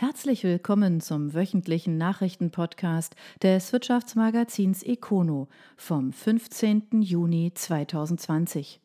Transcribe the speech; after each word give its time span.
Herzlich 0.00 0.44
willkommen 0.44 1.00
zum 1.00 1.34
wöchentlichen 1.34 1.98
Nachrichtenpodcast 1.98 3.16
des 3.42 3.72
Wirtschaftsmagazins 3.72 4.84
Econo 4.84 5.48
vom 5.76 6.12
15. 6.12 7.02
Juni 7.02 7.50
2020. 7.52 8.80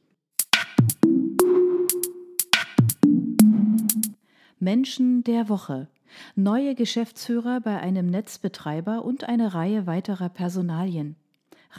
Menschen 4.58 5.24
der 5.24 5.50
Woche. 5.50 5.88
Neue 6.36 6.74
Geschäftsführer 6.74 7.62
bei 7.62 7.80
einem 7.80 8.08
Netzbetreiber 8.08 9.06
und 9.06 9.26
eine 9.26 9.54
Reihe 9.54 9.86
weiterer 9.86 10.30
Personalien. 10.30 11.16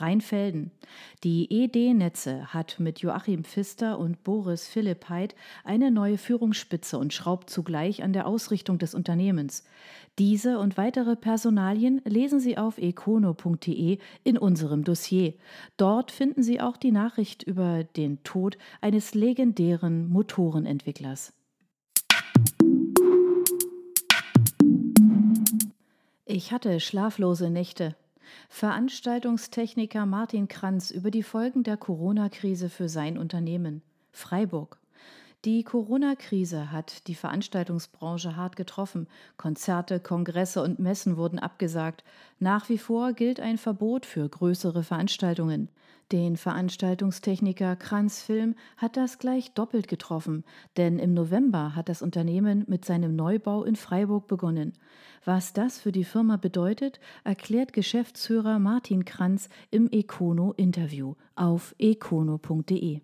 Rheinfelden. 0.01 0.71
Die 1.23 1.51
ED-Netze 1.51 2.53
hat 2.53 2.81
mit 2.81 3.01
Joachim 3.01 3.45
Pfister 3.45 3.99
und 3.99 4.25
Boris 4.25 4.67
Philippheit 4.67 5.35
eine 5.65 5.91
neue 5.91 6.19
Führungsspitze 6.19 6.99
und 6.99 7.13
schraubt 7.13 7.51
zugleich 7.51 8.03
an 8.03 8.13
der 8.13 8.27
Ausrichtung 8.27 8.79
des 8.79 8.95
Unternehmens. 8.95 9.65
Diese 10.19 10.59
und 10.59 10.77
weitere 10.77 11.17
Personalien 11.17 12.01
lesen 12.05 12.41
Sie 12.41 12.57
auf 12.57 12.79
econo.de 12.79 13.99
in 14.23 14.39
unserem 14.39 14.85
Dossier. 14.85 15.35
Dort 15.77 16.11
finden 16.11 16.43
Sie 16.43 16.61
auch 16.61 16.77
die 16.77 16.93
Nachricht 16.93 17.43
über 17.43 17.85
den 17.85 18.23
Tod 18.23 18.57
eines 18.81 19.15
legendären 19.15 20.09
Motorenentwicklers. 20.09 21.33
Ich 26.27 26.53
hatte 26.53 26.81
schlaflose 26.81 27.51
Nächte. 27.51 27.97
Veranstaltungstechniker 28.49 30.07
Martin 30.07 30.49
Kranz 30.49 30.91
über 30.91 31.11
die 31.11 31.23
Folgen 31.23 31.63
der 31.63 31.77
Corona-Krise 31.77 32.69
für 32.69 32.89
sein 32.89 33.19
Unternehmen. 33.19 33.83
Freiburg. 34.13 34.79
Die 35.45 35.63
Corona-Krise 35.63 36.73
hat 36.73 37.07
die 37.07 37.15
Veranstaltungsbranche 37.15 38.35
hart 38.35 38.57
getroffen. 38.57 39.09
Konzerte, 39.37 40.01
Kongresse 40.01 40.63
und 40.63 40.79
Messen 40.79 41.19
wurden 41.19 41.39
abgesagt. 41.39 42.03
Nach 42.39 42.71
wie 42.71 42.79
vor 42.79 43.13
gilt 43.13 43.41
ein 43.41 43.59
Verbot 43.59 44.07
für 44.07 44.27
größere 44.27 44.83
Veranstaltungen. 44.83 45.69
Den 46.13 46.37
Veranstaltungstechniker 46.37 47.77
Kranz 47.77 48.21
Film 48.21 48.55
hat 48.77 48.97
das 48.97 49.19
gleich 49.19 49.53
doppelt 49.55 49.89
getroffen, 49.89 50.45
denn 50.77 50.99
im 50.99 51.15
November 51.15 51.75
hat 51.75 51.89
das 51.89 52.03
Unternehmen 52.03 52.65
mit 52.69 52.85
seinem 52.85 53.17
Neubau 53.17 53.65
in 53.65 53.75
Freiburg 53.75 54.27
begonnen. 54.27 54.75
Was 55.25 55.55
das 55.55 55.81
für 55.81 55.93
die 55.93 56.05
Firma 56.05 56.37
bedeutet, 56.37 57.01
erklärt 57.25 57.73
Geschäftsführer 57.73 58.59
Martin 58.59 59.05
Kranz 59.05 59.49
im 59.71 59.91
Econo-Interview 59.91 61.15
auf 61.35 61.75
econo.de. 61.79 63.01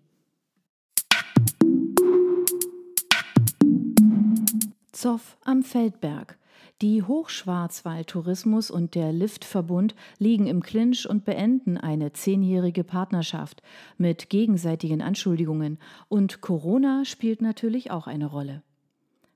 Zoff 4.91 5.37
am 5.43 5.63
Feldberg. 5.63 6.37
Die 6.81 7.03
Hochschwarzwald-Tourismus 7.03 8.71
und 8.71 8.95
der 8.95 9.13
Liftverbund 9.13 9.93
liegen 10.17 10.47
im 10.47 10.63
Clinch 10.63 11.07
und 11.07 11.25
beenden 11.25 11.77
eine 11.77 12.11
zehnjährige 12.11 12.83
Partnerschaft 12.83 13.61
mit 13.99 14.31
gegenseitigen 14.31 15.03
Anschuldigungen. 15.03 15.77
Und 16.09 16.41
Corona 16.41 17.05
spielt 17.05 17.43
natürlich 17.43 17.91
auch 17.91 18.07
eine 18.07 18.25
Rolle. 18.25 18.63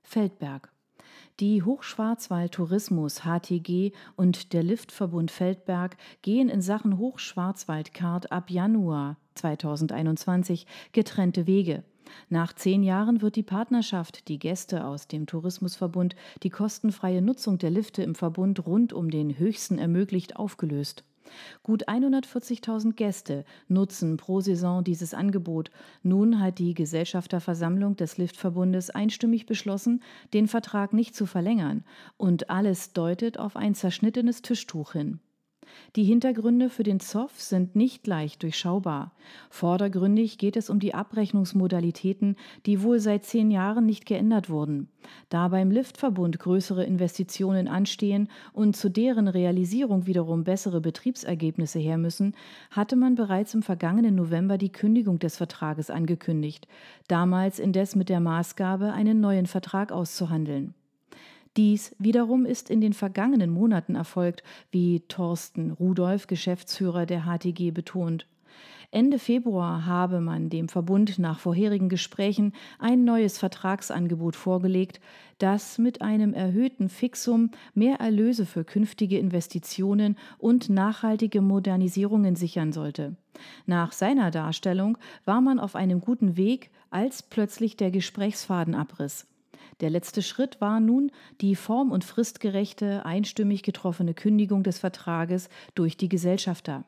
Feldberg. 0.02 0.72
Die 1.38 1.62
Hochschwarzwald 1.62 2.50
Tourismus 2.50 3.20
HTG 3.20 3.92
und 4.16 4.52
der 4.52 4.64
Liftverbund 4.64 5.30
Feldberg 5.30 5.96
gehen 6.22 6.48
in 6.48 6.62
Sachen 6.62 6.98
Hochschwarzwaldkart 6.98 8.32
ab 8.32 8.50
Januar 8.50 9.18
2021 9.34 10.66
getrennte 10.90 11.46
Wege. 11.46 11.84
Nach 12.28 12.52
zehn 12.52 12.82
Jahren 12.82 13.22
wird 13.22 13.36
die 13.36 13.42
Partnerschaft, 13.42 14.28
die 14.28 14.38
Gäste 14.38 14.86
aus 14.86 15.08
dem 15.08 15.26
Tourismusverbund 15.26 16.16
die 16.42 16.50
kostenfreie 16.50 17.22
Nutzung 17.22 17.58
der 17.58 17.70
Lifte 17.70 18.02
im 18.02 18.14
Verbund 18.14 18.66
rund 18.66 18.92
um 18.92 19.10
den 19.10 19.38
höchsten 19.38 19.78
ermöglicht, 19.78 20.36
aufgelöst. 20.36 21.04
Gut 21.62 21.88
140.000 21.88 22.92
Gäste 22.92 23.44
nutzen 23.68 24.16
pro 24.16 24.40
Saison 24.40 24.84
dieses 24.84 25.14
Angebot. 25.14 25.70
Nun 26.02 26.40
hat 26.40 26.58
die 26.58 26.74
Gesellschafterversammlung 26.74 27.96
des 27.96 28.16
Liftverbundes 28.18 28.90
einstimmig 28.90 29.46
beschlossen, 29.46 30.02
den 30.32 30.48
Vertrag 30.48 30.92
nicht 30.92 31.14
zu 31.14 31.26
verlängern. 31.26 31.84
Und 32.16 32.50
alles 32.50 32.92
deutet 32.92 33.38
auf 33.38 33.56
ein 33.56 33.74
zerschnittenes 33.74 34.42
Tischtuch 34.42 34.92
hin. 34.92 35.20
Die 35.96 36.04
Hintergründe 36.04 36.68
für 36.68 36.82
den 36.82 37.00
Zoff 37.00 37.40
sind 37.40 37.74
nicht 37.74 38.06
leicht 38.06 38.42
durchschaubar. 38.42 39.12
Vordergründig 39.50 40.38
geht 40.38 40.56
es 40.56 40.70
um 40.70 40.78
die 40.78 40.94
Abrechnungsmodalitäten, 40.94 42.36
die 42.66 42.82
wohl 42.82 43.00
seit 43.00 43.24
zehn 43.24 43.50
Jahren 43.50 43.86
nicht 43.86 44.06
geändert 44.06 44.50
wurden. 44.50 44.88
Da 45.28 45.48
beim 45.48 45.70
Liftverbund 45.70 46.38
größere 46.38 46.84
Investitionen 46.84 47.68
anstehen 47.68 48.28
und 48.52 48.76
zu 48.76 48.90
deren 48.90 49.28
Realisierung 49.28 50.06
wiederum 50.06 50.44
bessere 50.44 50.80
Betriebsergebnisse 50.80 51.78
her 51.78 51.98
müssen, 51.98 52.34
hatte 52.70 52.96
man 52.96 53.14
bereits 53.14 53.54
im 53.54 53.62
vergangenen 53.62 54.14
November 54.14 54.58
die 54.58 54.72
Kündigung 54.72 55.18
des 55.18 55.36
Vertrages 55.36 55.90
angekündigt, 55.90 56.68
damals 57.08 57.58
indes 57.58 57.96
mit 57.96 58.08
der 58.08 58.20
Maßgabe, 58.20 58.92
einen 58.92 59.20
neuen 59.20 59.46
Vertrag 59.46 59.92
auszuhandeln. 59.92 60.74
Dies 61.56 61.94
wiederum 61.98 62.44
ist 62.44 62.68
in 62.68 62.80
den 62.80 62.92
vergangenen 62.92 63.50
Monaten 63.50 63.94
erfolgt, 63.94 64.42
wie 64.70 65.00
Thorsten 65.08 65.70
Rudolph, 65.70 66.26
Geschäftsführer 66.26 67.06
der 67.06 67.22
HTG, 67.22 67.70
betont. 67.70 68.26
Ende 68.90 69.18
Februar 69.18 69.84
habe 69.86 70.20
man 70.20 70.48
dem 70.48 70.68
Verbund 70.68 71.18
nach 71.18 71.40
vorherigen 71.40 71.88
Gesprächen 71.88 72.52
ein 72.78 73.04
neues 73.04 73.38
Vertragsangebot 73.38 74.36
vorgelegt, 74.36 75.00
das 75.38 75.78
mit 75.78 76.02
einem 76.02 76.34
erhöhten 76.34 76.88
Fixum 76.88 77.50
mehr 77.74 77.96
Erlöse 77.96 78.46
für 78.46 78.64
künftige 78.64 79.18
Investitionen 79.18 80.16
und 80.38 80.70
nachhaltige 80.70 81.40
Modernisierungen 81.40 82.36
sichern 82.36 82.72
sollte. 82.72 83.16
Nach 83.66 83.92
seiner 83.92 84.30
Darstellung 84.30 84.98
war 85.24 85.40
man 85.40 85.58
auf 85.58 85.74
einem 85.74 86.00
guten 86.00 86.36
Weg, 86.36 86.70
als 86.90 87.22
plötzlich 87.22 87.76
der 87.76 87.90
Gesprächsfaden 87.90 88.74
abriss. 88.74 89.26
Der 89.80 89.90
letzte 89.90 90.22
Schritt 90.22 90.60
war 90.60 90.80
nun 90.80 91.10
die 91.40 91.54
form- 91.54 91.90
und 91.90 92.04
fristgerechte, 92.04 93.04
einstimmig 93.04 93.62
getroffene 93.62 94.14
Kündigung 94.14 94.62
des 94.62 94.78
Vertrages 94.78 95.48
durch 95.74 95.96
die 95.96 96.08
Gesellschafter. 96.08 96.84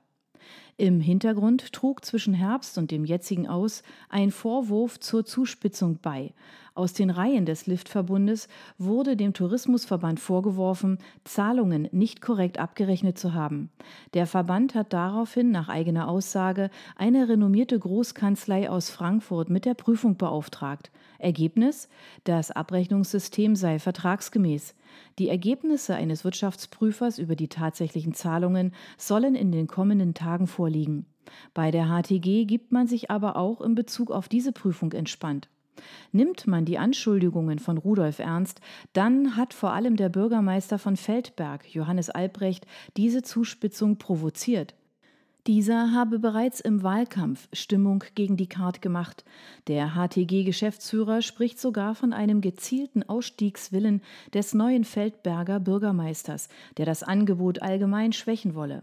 Im 0.77 1.01
Hintergrund 1.01 1.73
trug 1.73 2.05
zwischen 2.05 2.35
Herbst 2.35 2.79
und 2.79 2.91
dem 2.93 3.05
jetzigen 3.05 3.49
Aus 3.49 3.83
ein 4.09 4.31
Vorwurf 4.31 5.01
zur 5.01 5.25
Zuspitzung 5.25 5.99
bei. 6.01 6.33
Aus 6.75 6.93
den 6.93 7.11
Reihen 7.11 7.45
des 7.45 7.67
Liftverbundes 7.67 8.47
wurde 8.79 9.17
dem 9.17 9.35
Tourismusverband 9.35 10.21
vorgeworfen, 10.21 10.99
Zahlungen 11.25 11.89
nicht 11.91 12.21
korrekt 12.21 12.59
abgerechnet 12.59 13.19
zu 13.19 13.35
haben. 13.35 13.71
Der 14.15 14.29
Verband 14.29 14.77
hat 14.77 14.93
daraufhin 14.93 15.51
nach 15.51 15.69
eigener 15.69 16.09
Aussage 16.09 16.71
eine 16.95 17.29
renommierte 17.29 17.79
Großkanzlei 17.79 18.71
aus 18.71 18.89
Frankfurt 18.91 19.51
mit 19.51 19.65
der 19.65 19.75
Prüfung 19.75 20.17
beauftragt. 20.17 20.93
Ergebnis? 21.19 21.89
Das 22.25 22.51
Abrechnungssystem 22.51 23.57
sei 23.57 23.79
vertragsgemäß. 23.79 24.75
Die 25.19 25.29
Ergebnisse 25.29 25.95
eines 25.95 26.25
Wirtschaftsprüfers 26.25 27.19
über 27.19 27.37
die 27.37 27.49
tatsächlichen 27.49 28.15
Zahlungen 28.15 28.73
sollen 28.97 29.35
in 29.35 29.53
den 29.53 29.67
kommenden 29.67 30.15
Tagen 30.15 30.47
vorliegen. 30.47 31.07
Bei 31.55 31.71
der 31.71 31.87
HTG 31.87 32.47
gibt 32.47 32.73
man 32.73 32.87
sich 32.87 33.11
aber 33.11 33.37
auch 33.37 33.61
in 33.61 33.75
Bezug 33.75 34.11
auf 34.11 34.29
diese 34.29 34.53
Prüfung 34.53 34.93
entspannt. 34.93 35.49
Nimmt 36.13 36.47
man 36.47 36.65
die 36.65 36.79
Anschuldigungen 36.79 37.59
von 37.59 37.79
Rudolf 37.79 38.19
ernst, 38.19 38.61
dann 38.93 39.37
hat 39.37 39.55
vor 39.55 39.73
allem 39.73 39.97
der 39.97 40.09
Bürgermeister 40.09 40.79
von 40.79 40.97
Feldberg, 40.97 41.73
Johannes 41.73 42.11
Albrecht, 42.11 42.67
diese 42.97 43.23
Zuspitzung 43.23 43.97
provoziert. 43.97 44.75
Dieser 45.49 45.95
habe 45.95 46.19
bereits 46.19 46.61
im 46.61 46.83
Wahlkampf 46.83 47.49
Stimmung 47.55 48.05
gegen 48.15 48.37
die 48.37 48.51
Kart 48.51 48.83
gemacht. 48.83 49.25
Der 49.67 49.95
HTG-Geschäftsführer 49.95 51.23
spricht 51.23 51.59
sogar 51.59 51.95
von 51.95 52.13
einem 52.13 52.43
gezielten 52.43 53.03
Ausstiegswillen 53.03 54.03
des 54.35 54.53
neuen 54.53 54.85
Feldberger 54.85 55.59
Bürgermeisters, 55.59 56.51
der 56.77 56.85
das 56.85 57.03
Angebot 57.03 57.63
allgemein 57.63 58.13
schwächen 58.13 58.55
wolle. 58.55 58.83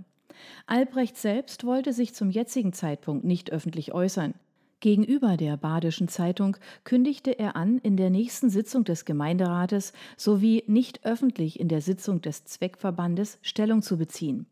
Albrecht 0.66 1.18
selbst 1.18 1.66
wollte 1.66 1.94
sich 1.94 2.16
zum 2.16 2.32
jetzigen 2.32 2.74
Zeitpunkt 2.74 3.26
nicht 3.26 3.52
öffentlich 3.52 3.94
äußern. 3.94 4.34
Gegenüber 4.80 5.38
der 5.38 5.58
Badischen 5.58 6.08
Zeitung 6.08 6.58
kündigte 6.84 7.38
er 7.38 7.56
an, 7.56 7.78
in 7.78 7.96
der 7.96 8.10
nächsten 8.10 8.50
Sitzung 8.50 8.86
des 8.86 9.06
Gemeinderates 9.06 9.94
sowie 10.18 10.64
nicht 10.66 11.06
öffentlich 11.06 11.60
in 11.60 11.68
der 11.68 11.82
Sitzung 11.82 12.22
des 12.22 12.44
Zweckverbandes 12.46 13.38
Stellung 13.44 13.84
zu 13.84 14.00
beziehen. 14.00 14.48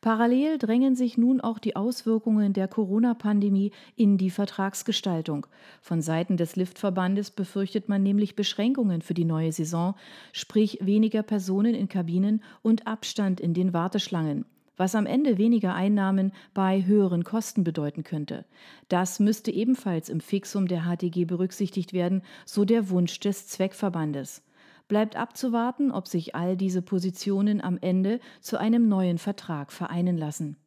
Parallel 0.00 0.58
drängen 0.58 0.94
sich 0.94 1.18
nun 1.18 1.40
auch 1.40 1.58
die 1.58 1.76
Auswirkungen 1.76 2.52
der 2.52 2.68
Corona-Pandemie 2.68 3.72
in 3.96 4.18
die 4.18 4.30
Vertragsgestaltung. 4.30 5.46
Von 5.80 6.02
Seiten 6.02 6.36
des 6.36 6.56
Liftverbandes 6.56 7.30
befürchtet 7.30 7.88
man 7.88 8.02
nämlich 8.02 8.36
Beschränkungen 8.36 9.02
für 9.02 9.14
die 9.14 9.24
neue 9.24 9.52
Saison, 9.52 9.94
sprich 10.32 10.78
weniger 10.80 11.22
Personen 11.22 11.74
in 11.74 11.88
Kabinen 11.88 12.42
und 12.62 12.86
Abstand 12.86 13.40
in 13.40 13.54
den 13.54 13.72
Warteschlangen 13.72 14.44
was 14.76 14.94
am 14.94 15.06
Ende 15.06 15.38
weniger 15.38 15.74
Einnahmen 15.74 16.32
bei 16.54 16.84
höheren 16.84 17.24
Kosten 17.24 17.62
bedeuten 17.62 18.02
könnte. 18.02 18.44
Das 18.88 19.20
müsste 19.20 19.50
ebenfalls 19.50 20.08
im 20.08 20.20
Fixum 20.20 20.66
der 20.66 20.84
HTG 20.84 21.24
berücksichtigt 21.24 21.92
werden, 21.92 22.22
so 22.46 22.64
der 22.64 22.90
Wunsch 22.90 23.20
des 23.20 23.46
Zweckverbandes. 23.46 24.42
Bleibt 24.92 25.16
abzuwarten, 25.16 25.90
ob 25.90 26.06
sich 26.06 26.34
all 26.34 26.54
diese 26.54 26.82
Positionen 26.82 27.62
am 27.62 27.78
Ende 27.80 28.20
zu 28.42 28.58
einem 28.58 28.90
neuen 28.90 29.16
Vertrag 29.16 29.72
vereinen 29.72 30.18
lassen. 30.18 30.58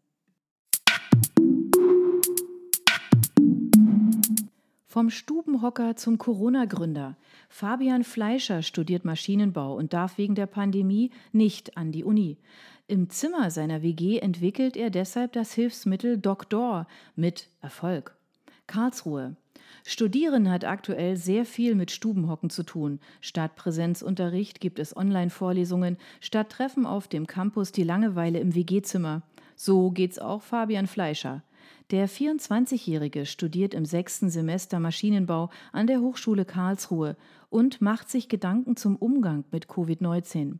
Vom 4.87 5.11
Stubenhocker 5.11 5.95
zum 5.95 6.17
Corona-Gründer. 6.17 7.17
Fabian 7.49 8.03
Fleischer 8.03 8.63
studiert 8.63 9.05
Maschinenbau 9.05 9.75
und 9.75 9.93
darf 9.93 10.17
wegen 10.17 10.33
der 10.33 10.47
Pandemie 10.47 11.11
nicht 11.31 11.77
an 11.77 11.91
die 11.91 12.03
Uni. 12.03 12.39
Im 12.87 13.11
Zimmer 13.11 13.51
seiner 13.51 13.83
WG 13.83 14.17
entwickelt 14.17 14.75
er 14.75 14.89
deshalb 14.89 15.33
das 15.33 15.53
Hilfsmittel 15.53 16.17
Doktor 16.17 16.87
mit 17.15 17.47
Erfolg. 17.61 18.17
Karlsruhe. 18.67 19.35
Studieren 19.83 20.49
hat 20.49 20.65
aktuell 20.65 21.15
sehr 21.15 21.45
viel 21.45 21.75
mit 21.75 21.91
Stubenhocken 21.91 22.49
zu 22.49 22.63
tun. 22.63 22.99
Statt 23.21 23.55
Präsenzunterricht 23.55 24.59
gibt 24.59 24.79
es 24.79 24.97
Online-Vorlesungen, 24.97 25.97
statt 26.21 26.49
Treffen 26.49 26.85
auf 26.85 27.07
dem 27.07 27.27
Campus 27.27 27.71
die 27.71 27.83
Langeweile 27.83 28.39
im 28.39 28.55
WG-Zimmer. 28.55 29.21
So 29.55 29.91
geht's 29.91 30.19
auch 30.19 30.41
Fabian 30.41 30.87
Fleischer. 30.87 31.43
Der 31.91 32.09
24-Jährige 32.09 33.25
studiert 33.25 33.73
im 33.73 33.85
sechsten 33.85 34.29
Semester 34.29 34.79
Maschinenbau 34.79 35.51
an 35.71 35.85
der 35.87 36.01
Hochschule 36.01 36.45
Karlsruhe 36.45 37.15
und 37.49 37.79
macht 37.79 38.09
sich 38.09 38.27
Gedanken 38.27 38.75
zum 38.75 38.95
Umgang 38.95 39.45
mit 39.51 39.67
Covid-19. 39.67 40.57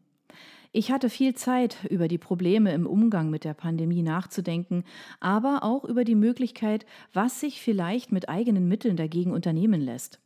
Ich 0.78 0.92
hatte 0.92 1.10
viel 1.10 1.34
Zeit, 1.36 1.78
über 1.90 2.10
die 2.10 2.18
Probleme 2.18 2.74
im 2.74 2.86
Umgang 2.86 3.30
mit 3.30 3.46
der 3.46 3.54
Pandemie 3.54 4.02
nachzudenken, 4.02 4.84
aber 5.22 5.64
auch 5.64 5.86
über 5.86 6.04
die 6.04 6.16
Möglichkeit, 6.16 6.86
was 7.14 7.40
sich 7.40 7.62
vielleicht 7.62 8.12
mit 8.12 8.28
eigenen 8.28 8.68
Mitteln 8.68 8.98
dagegen 8.98 9.32
unternehmen 9.32 9.80
lässt. 9.80 10.20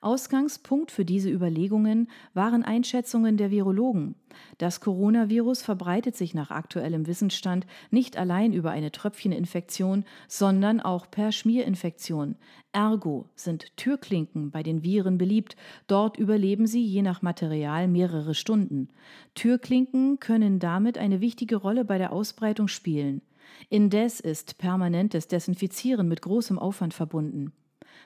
Ausgangspunkt 0.00 0.90
für 0.90 1.04
diese 1.04 1.30
Überlegungen 1.30 2.08
waren 2.32 2.62
Einschätzungen 2.62 3.36
der 3.36 3.50
Virologen. 3.50 4.14
Das 4.58 4.80
Coronavirus 4.80 5.62
verbreitet 5.62 6.16
sich 6.16 6.34
nach 6.34 6.50
aktuellem 6.50 7.06
Wissensstand 7.06 7.66
nicht 7.90 8.16
allein 8.16 8.52
über 8.52 8.70
eine 8.70 8.92
Tröpfcheninfektion, 8.92 10.04
sondern 10.28 10.80
auch 10.80 11.10
per 11.10 11.32
Schmierinfektion. 11.32 12.36
Ergo 12.72 13.28
sind 13.36 13.76
Türklinken 13.76 14.50
bei 14.50 14.62
den 14.62 14.82
Viren 14.82 15.18
beliebt. 15.18 15.56
Dort 15.86 16.18
überleben 16.18 16.66
sie 16.66 16.84
je 16.84 17.02
nach 17.02 17.22
Material 17.22 17.86
mehrere 17.86 18.34
Stunden. 18.34 18.88
Türklinken 19.34 20.18
können 20.18 20.58
damit 20.58 20.98
eine 20.98 21.20
wichtige 21.20 21.56
Rolle 21.56 21.84
bei 21.84 21.98
der 21.98 22.12
Ausbreitung 22.12 22.68
spielen. 22.68 23.22
Indes 23.68 24.20
ist 24.20 24.58
permanentes 24.58 25.28
Desinfizieren 25.28 26.08
mit 26.08 26.22
großem 26.22 26.58
Aufwand 26.58 26.94
verbunden. 26.94 27.52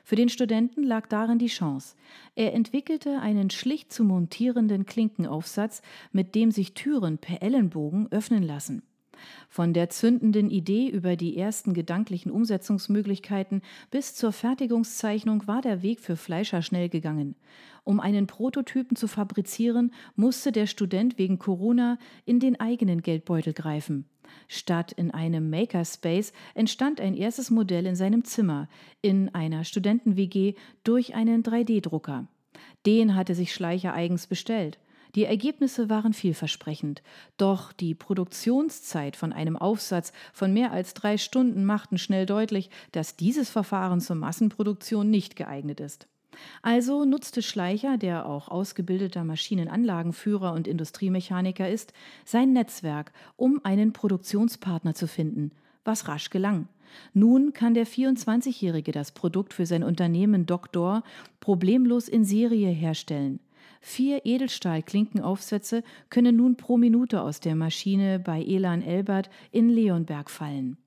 Für 0.04 0.16
den 0.16 0.28
Studenten 0.28 0.82
lag 0.82 1.06
darin 1.06 1.38
die 1.38 1.46
Chance. 1.46 1.96
Er 2.34 2.54
entwickelte 2.54 3.20
einen 3.20 3.50
schlicht 3.50 3.92
zu 3.92 4.04
montierenden 4.04 4.86
Klinkenaufsatz, 4.86 5.82
mit 6.12 6.34
dem 6.34 6.50
sich 6.50 6.74
Türen 6.74 7.18
per 7.18 7.42
Ellenbogen 7.42 8.08
öffnen 8.10 8.42
lassen. 8.42 8.82
Von 9.48 9.72
der 9.72 9.90
zündenden 9.90 10.50
Idee 10.50 10.88
über 10.88 11.16
die 11.16 11.36
ersten 11.36 11.74
gedanklichen 11.74 12.30
Umsetzungsmöglichkeiten 12.30 13.62
bis 13.90 14.14
zur 14.14 14.32
Fertigungszeichnung 14.32 15.46
war 15.46 15.62
der 15.62 15.82
Weg 15.82 16.00
für 16.00 16.16
Fleischer 16.16 16.62
schnell 16.62 16.88
gegangen. 16.88 17.34
Um 17.84 18.00
einen 18.00 18.26
Prototypen 18.26 18.96
zu 18.96 19.08
fabrizieren, 19.08 19.94
musste 20.14 20.52
der 20.52 20.66
Student 20.66 21.18
wegen 21.18 21.38
Corona 21.38 21.98
in 22.24 22.40
den 22.40 22.60
eigenen 22.60 23.02
Geldbeutel 23.02 23.52
greifen. 23.54 24.04
Statt 24.46 24.92
in 24.92 25.10
einem 25.10 25.50
Makerspace 25.50 26.32
entstand 26.54 27.00
ein 27.00 27.14
erstes 27.14 27.50
Modell 27.50 27.86
in 27.86 27.96
seinem 27.96 28.24
Zimmer, 28.24 28.68
in 29.00 29.34
einer 29.34 29.64
Studenten-WG 29.64 30.54
durch 30.84 31.14
einen 31.14 31.42
3D-Drucker. 31.42 32.28
Den 32.86 33.14
hatte 33.14 33.34
sich 33.34 33.52
Schleicher 33.52 33.92
eigens 33.92 34.26
bestellt. 34.26 34.78
Die 35.14 35.24
Ergebnisse 35.24 35.88
waren 35.88 36.12
vielversprechend, 36.12 37.02
doch 37.38 37.72
die 37.72 37.94
Produktionszeit 37.94 39.16
von 39.16 39.32
einem 39.32 39.56
Aufsatz 39.56 40.12
von 40.32 40.52
mehr 40.52 40.72
als 40.72 40.94
drei 40.94 41.16
Stunden 41.16 41.64
machten 41.64 41.98
schnell 41.98 42.26
deutlich, 42.26 42.70
dass 42.92 43.16
dieses 43.16 43.48
Verfahren 43.48 44.00
zur 44.00 44.16
Massenproduktion 44.16 45.10
nicht 45.10 45.36
geeignet 45.36 45.80
ist. 45.80 46.06
Also 46.62 47.04
nutzte 47.04 47.42
Schleicher, 47.42 47.96
der 47.96 48.26
auch 48.26 48.48
ausgebildeter 48.48 49.24
Maschinenanlagenführer 49.24 50.52
und 50.52 50.68
Industriemechaniker 50.68 51.68
ist, 51.68 51.92
sein 52.24 52.52
Netzwerk, 52.52 53.12
um 53.36 53.60
einen 53.64 53.92
Produktionspartner 53.92 54.94
zu 54.94 55.08
finden, 55.08 55.52
was 55.84 56.06
rasch 56.06 56.30
gelang. 56.30 56.68
Nun 57.12 57.52
kann 57.52 57.74
der 57.74 57.86
24-Jährige 57.86 58.92
das 58.92 59.12
Produkt 59.12 59.52
für 59.52 59.66
sein 59.66 59.82
Unternehmen 59.82 60.46
Doktor 60.46 61.02
problemlos 61.40 62.08
in 62.08 62.24
Serie 62.24 62.70
herstellen. 62.70 63.40
Vier 63.80 64.24
Edelstahlklinkenaufsätze 64.24 65.82
können 66.10 66.36
nun 66.36 66.56
pro 66.56 66.76
Minute 66.76 67.20
aus 67.22 67.40
der 67.40 67.54
Maschine 67.54 68.18
bei 68.18 68.42
Elan 68.42 68.82
Elbert 68.82 69.30
in 69.50 69.68
Leonberg 69.68 70.30
fallen. 70.30 70.78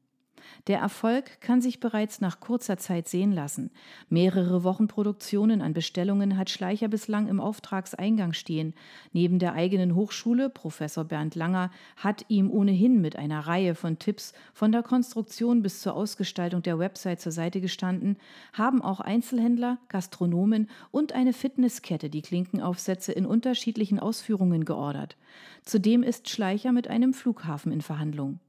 Der 0.67 0.79
Erfolg 0.79 1.41
kann 1.41 1.61
sich 1.61 1.79
bereits 1.79 2.21
nach 2.21 2.39
kurzer 2.39 2.77
Zeit 2.77 3.07
sehen 3.07 3.31
lassen. 3.31 3.71
Mehrere 4.09 4.63
Wochen 4.63 4.87
Produktionen 4.87 5.61
an 5.61 5.73
Bestellungen 5.73 6.37
hat 6.37 6.49
Schleicher 6.49 6.87
bislang 6.87 7.27
im 7.27 7.39
Auftragseingang 7.39 8.33
stehen. 8.33 8.73
Neben 9.13 9.39
der 9.39 9.53
eigenen 9.53 9.95
Hochschule, 9.95 10.49
Professor 10.49 11.03
Bernd 11.03 11.35
Langer, 11.35 11.71
hat 11.97 12.25
ihm 12.27 12.51
ohnehin 12.51 13.01
mit 13.01 13.15
einer 13.15 13.39
Reihe 13.39 13.75
von 13.75 13.99
Tipps 13.99 14.33
von 14.53 14.71
der 14.71 14.83
Konstruktion 14.83 15.61
bis 15.61 15.81
zur 15.81 15.95
Ausgestaltung 15.95 16.61
der 16.61 16.79
Website 16.79 17.21
zur 17.21 17.31
Seite 17.31 17.61
gestanden, 17.61 18.17
haben 18.53 18.81
auch 18.81 18.99
Einzelhändler, 18.99 19.77
Gastronomen 19.89 20.69
und 20.91 21.13
eine 21.13 21.33
Fitnesskette 21.33 22.09
die 22.09 22.21
Klinkenaufsätze 22.21 23.11
in 23.11 23.25
unterschiedlichen 23.25 23.99
Ausführungen 23.99 24.65
geordert. 24.65 25.17
Zudem 25.63 26.03
ist 26.03 26.29
Schleicher 26.29 26.71
mit 26.71 26.87
einem 26.87 27.13
Flughafen 27.13 27.71
in 27.71 27.81
Verhandlung. 27.81 28.39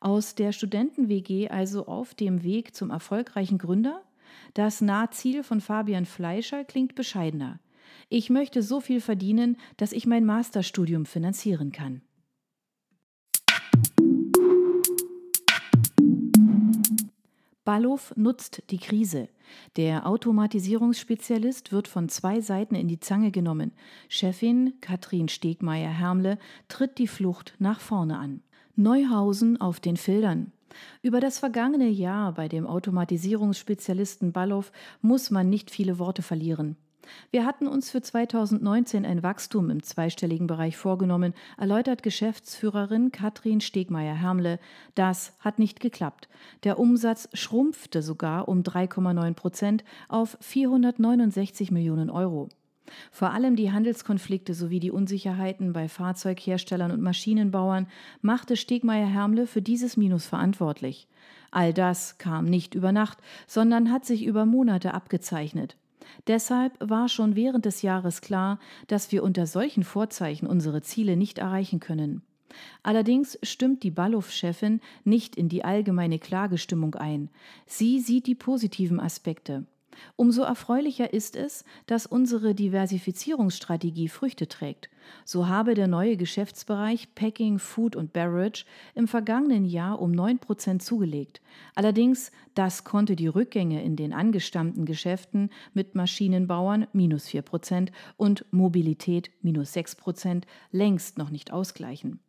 Aus 0.00 0.34
der 0.34 0.52
Studenten-WG 0.52 1.48
also 1.48 1.86
auf 1.86 2.14
dem 2.14 2.42
Weg 2.42 2.74
zum 2.74 2.90
erfolgreichen 2.90 3.58
Gründer? 3.58 4.02
Das 4.54 4.80
Nahziel 4.80 5.42
von 5.42 5.60
Fabian 5.60 6.06
Fleischer 6.06 6.64
klingt 6.64 6.94
bescheidener. 6.94 7.60
Ich 8.08 8.30
möchte 8.30 8.62
so 8.62 8.80
viel 8.80 9.00
verdienen, 9.00 9.56
dass 9.76 9.92
ich 9.92 10.06
mein 10.06 10.24
Masterstudium 10.24 11.06
finanzieren 11.06 11.72
kann. 11.72 12.02
Ballow 17.66 17.98
nutzt 18.14 18.62
die 18.70 18.78
Krise. 18.78 19.28
Der 19.76 20.06
Automatisierungsspezialist 20.06 21.72
wird 21.72 21.88
von 21.88 22.08
zwei 22.08 22.40
Seiten 22.40 22.76
in 22.76 22.86
die 22.86 23.00
Zange 23.00 23.32
genommen. 23.32 23.72
Chefin 24.08 24.74
Katrin 24.80 25.28
Stegmeier-Hermle 25.28 26.38
tritt 26.68 26.96
die 26.98 27.08
Flucht 27.08 27.56
nach 27.58 27.80
vorne 27.80 28.18
an. 28.18 28.42
Neuhausen 28.76 29.58
auf 29.60 29.80
den 29.80 29.96
Filtern. 29.96 30.52
Über 31.00 31.20
das 31.20 31.38
vergangene 31.38 31.88
Jahr 31.88 32.32
bei 32.32 32.46
dem 32.46 32.66
Automatisierungsspezialisten 32.66 34.32
Ballow 34.32 34.64
muss 35.00 35.30
man 35.30 35.48
nicht 35.48 35.70
viele 35.70 35.98
Worte 35.98 36.20
verlieren. 36.22 36.76
Wir 37.30 37.46
hatten 37.46 37.68
uns 37.68 37.90
für 37.90 38.02
2019 38.02 39.06
ein 39.06 39.22
Wachstum 39.22 39.70
im 39.70 39.82
zweistelligen 39.82 40.46
Bereich 40.46 40.76
vorgenommen, 40.76 41.34
erläutert 41.56 42.02
Geschäftsführerin 42.02 43.12
Katrin 43.12 43.60
Stegmeier-Hermle. 43.60 44.58
Das 44.94 45.34
hat 45.40 45.58
nicht 45.58 45.80
geklappt. 45.80 46.28
Der 46.64 46.78
Umsatz 46.78 47.28
schrumpfte 47.32 48.02
sogar 48.02 48.48
um 48.48 48.62
3,9 48.62 49.34
Prozent 49.34 49.84
auf 50.08 50.36
469 50.40 51.70
Millionen 51.70 52.10
Euro. 52.10 52.48
Vor 53.10 53.30
allem 53.30 53.56
die 53.56 53.72
Handelskonflikte 53.72 54.54
sowie 54.54 54.80
die 54.80 54.90
Unsicherheiten 54.90 55.72
bei 55.72 55.88
Fahrzeugherstellern 55.88 56.90
und 56.90 57.02
Maschinenbauern 57.02 57.86
machte 58.22 58.56
Stegmeier-Hermle 58.56 59.46
für 59.46 59.62
dieses 59.62 59.96
Minus 59.96 60.26
verantwortlich. 60.26 61.08
All 61.50 61.72
das 61.72 62.18
kam 62.18 62.44
nicht 62.46 62.74
über 62.74 62.92
Nacht, 62.92 63.18
sondern 63.46 63.90
hat 63.90 64.04
sich 64.04 64.24
über 64.24 64.46
Monate 64.46 64.94
abgezeichnet. 64.94 65.76
Deshalb 66.26 66.72
war 66.80 67.08
schon 67.08 67.36
während 67.36 67.64
des 67.64 67.82
Jahres 67.82 68.20
klar, 68.20 68.58
dass 68.86 69.12
wir 69.12 69.22
unter 69.22 69.46
solchen 69.46 69.84
Vorzeichen 69.84 70.46
unsere 70.46 70.82
Ziele 70.82 71.16
nicht 71.16 71.38
erreichen 71.38 71.80
können. 71.80 72.22
Allerdings 72.82 73.38
stimmt 73.42 73.82
die 73.82 73.90
Balluff-Chefin 73.90 74.80
nicht 75.04 75.36
in 75.36 75.48
die 75.48 75.64
allgemeine 75.64 76.18
Klagestimmung 76.18 76.94
ein. 76.94 77.28
Sie 77.66 78.00
sieht 78.00 78.26
die 78.26 78.34
positiven 78.34 79.00
Aspekte. 79.00 79.66
Umso 80.16 80.42
erfreulicher 80.42 81.12
ist 81.12 81.36
es, 81.36 81.64
dass 81.86 82.06
unsere 82.06 82.54
Diversifizierungsstrategie 82.54 84.08
Früchte 84.08 84.48
trägt. 84.48 84.90
So 85.24 85.48
habe 85.48 85.74
der 85.74 85.86
neue 85.86 86.16
Geschäftsbereich 86.16 87.14
Packing, 87.14 87.58
Food 87.58 87.96
und 87.96 88.12
Beverage 88.12 88.64
im 88.94 89.08
vergangenen 89.08 89.64
Jahr 89.64 90.00
um 90.00 90.10
9 90.12 90.38
Prozent 90.38 90.82
zugelegt. 90.82 91.40
Allerdings, 91.74 92.32
das 92.54 92.84
konnte 92.84 93.16
die 93.16 93.28
Rückgänge 93.28 93.82
in 93.82 93.96
den 93.96 94.12
angestammten 94.12 94.84
Geschäften 94.84 95.50
mit 95.74 95.94
Maschinenbauern 95.94 96.86
minus 96.92 97.28
4 97.28 97.42
Prozent 97.42 97.92
und 98.16 98.44
Mobilität 98.50 99.30
minus 99.42 99.72
6 99.72 99.96
Prozent 99.96 100.46
längst 100.72 101.18
noch 101.18 101.30
nicht 101.30 101.52
ausgleichen. 101.52 102.20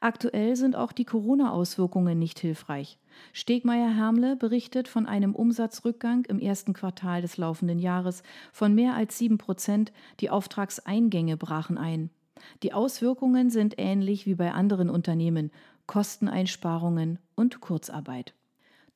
Aktuell 0.00 0.56
sind 0.56 0.76
auch 0.76 0.92
die 0.92 1.04
Corona-Auswirkungen 1.04 2.18
nicht 2.18 2.38
hilfreich. 2.38 2.98
Stegmeier-Hermle 3.32 4.36
berichtet 4.36 4.88
von 4.88 5.06
einem 5.06 5.34
Umsatzrückgang 5.34 6.24
im 6.26 6.38
ersten 6.38 6.72
Quartal 6.72 7.22
des 7.22 7.36
laufenden 7.36 7.78
Jahres 7.78 8.22
von 8.52 8.74
mehr 8.74 8.94
als 8.94 9.18
sieben 9.18 9.38
Prozent. 9.38 9.92
Die 10.20 10.30
Auftragseingänge 10.30 11.36
brachen 11.36 11.78
ein. 11.78 12.10
Die 12.62 12.72
Auswirkungen 12.72 13.50
sind 13.50 13.74
ähnlich 13.78 14.26
wie 14.26 14.34
bei 14.34 14.52
anderen 14.52 14.90
Unternehmen 14.90 15.50
Kosteneinsparungen 15.86 17.18
und 17.34 17.60
Kurzarbeit. 17.60 18.34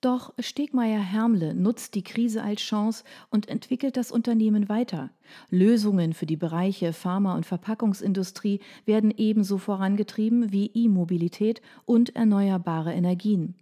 Doch 0.01 0.33
Stegmeier-Hermle 0.39 1.55
nutzt 1.55 1.95
die 1.95 2.03
Krise 2.03 2.43
als 2.43 2.63
Chance 2.63 3.05
und 3.29 3.49
entwickelt 3.49 3.99
das 3.99 4.11
Unternehmen 4.11 4.71
weiter. 4.71 5.11
Lösungen 5.51 6.15
für 6.15 6.25
die 6.25 6.37
Bereiche 6.37 6.95
Pharma- 6.95 7.35
und 7.35 7.45
Verpackungsindustrie 7.45 8.61
werden 8.87 9.13
ebenso 9.15 9.59
vorangetrieben 9.59 10.53
wie 10.53 10.71
E-Mobilität 10.73 11.61
und 11.85 12.17
erneuerbare 12.17 12.95
Energien. 12.95 13.55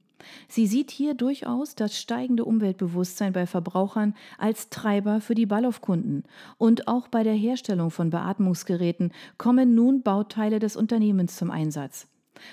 Sie 0.49 0.67
sieht 0.67 0.91
hier 0.91 1.15
durchaus 1.15 1.75
das 1.75 1.99
steigende 1.99 2.45
Umweltbewusstsein 2.45 3.33
bei 3.33 3.47
Verbrauchern 3.47 4.15
als 4.37 4.69
Treiber 4.69 5.21
für 5.21 5.35
die 5.35 5.47
Ballow-Kunden. 5.47 6.25
Und 6.57 6.87
auch 6.87 7.09
bei 7.09 7.23
der 7.25 7.35
Herstellung 7.35 7.91
von 7.91 8.11
Beatmungsgeräten 8.11 9.13
kommen 9.39 9.75
nun 9.75 10.03
Bauteile 10.03 10.59
des 10.61 10.77
Unternehmens 10.77 11.37
zum 11.37 11.51
Einsatz. 11.51 12.07